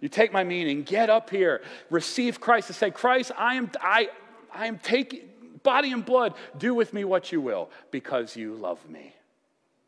You 0.00 0.08
take 0.08 0.32
my 0.32 0.44
meaning, 0.44 0.82
get 0.82 1.08
up 1.08 1.30
here, 1.30 1.62
receive 1.88 2.38
Christ, 2.38 2.68
and 2.68 2.76
say, 2.76 2.90
Christ, 2.90 3.32
I 3.36 3.54
am, 3.54 3.70
I, 3.80 4.10
I 4.54 4.66
am 4.66 4.78
taking 4.78 5.20
body 5.62 5.90
and 5.92 6.04
blood, 6.04 6.34
do 6.58 6.74
with 6.74 6.92
me 6.92 7.04
what 7.04 7.32
you 7.32 7.40
will, 7.40 7.70
because 7.90 8.36
you 8.36 8.54
love 8.54 8.78
me. 8.88 9.14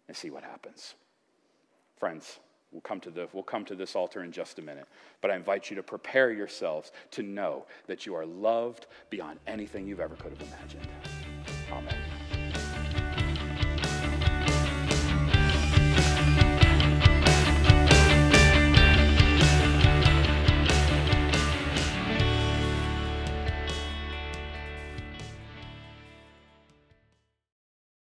And 0.08 0.16
see 0.16 0.30
what 0.30 0.42
happens. 0.42 0.94
Friends, 1.98 2.38
we'll 2.72 2.80
come 2.80 3.00
to 3.00 3.10
the, 3.10 3.28
we'll 3.34 3.42
come 3.42 3.64
to 3.66 3.74
this 3.74 3.94
altar 3.94 4.24
in 4.24 4.32
just 4.32 4.58
a 4.58 4.62
minute. 4.62 4.86
But 5.20 5.30
I 5.30 5.36
invite 5.36 5.68
you 5.68 5.76
to 5.76 5.82
prepare 5.82 6.32
yourselves 6.32 6.92
to 7.12 7.22
know 7.22 7.66
that 7.86 8.06
you 8.06 8.14
are 8.14 8.24
loved 8.24 8.86
beyond 9.10 9.38
anything 9.46 9.86
you've 9.86 10.00
ever 10.00 10.16
could 10.16 10.30
have 10.30 10.40
imagined. 10.40 10.88
Amen. 11.70 12.17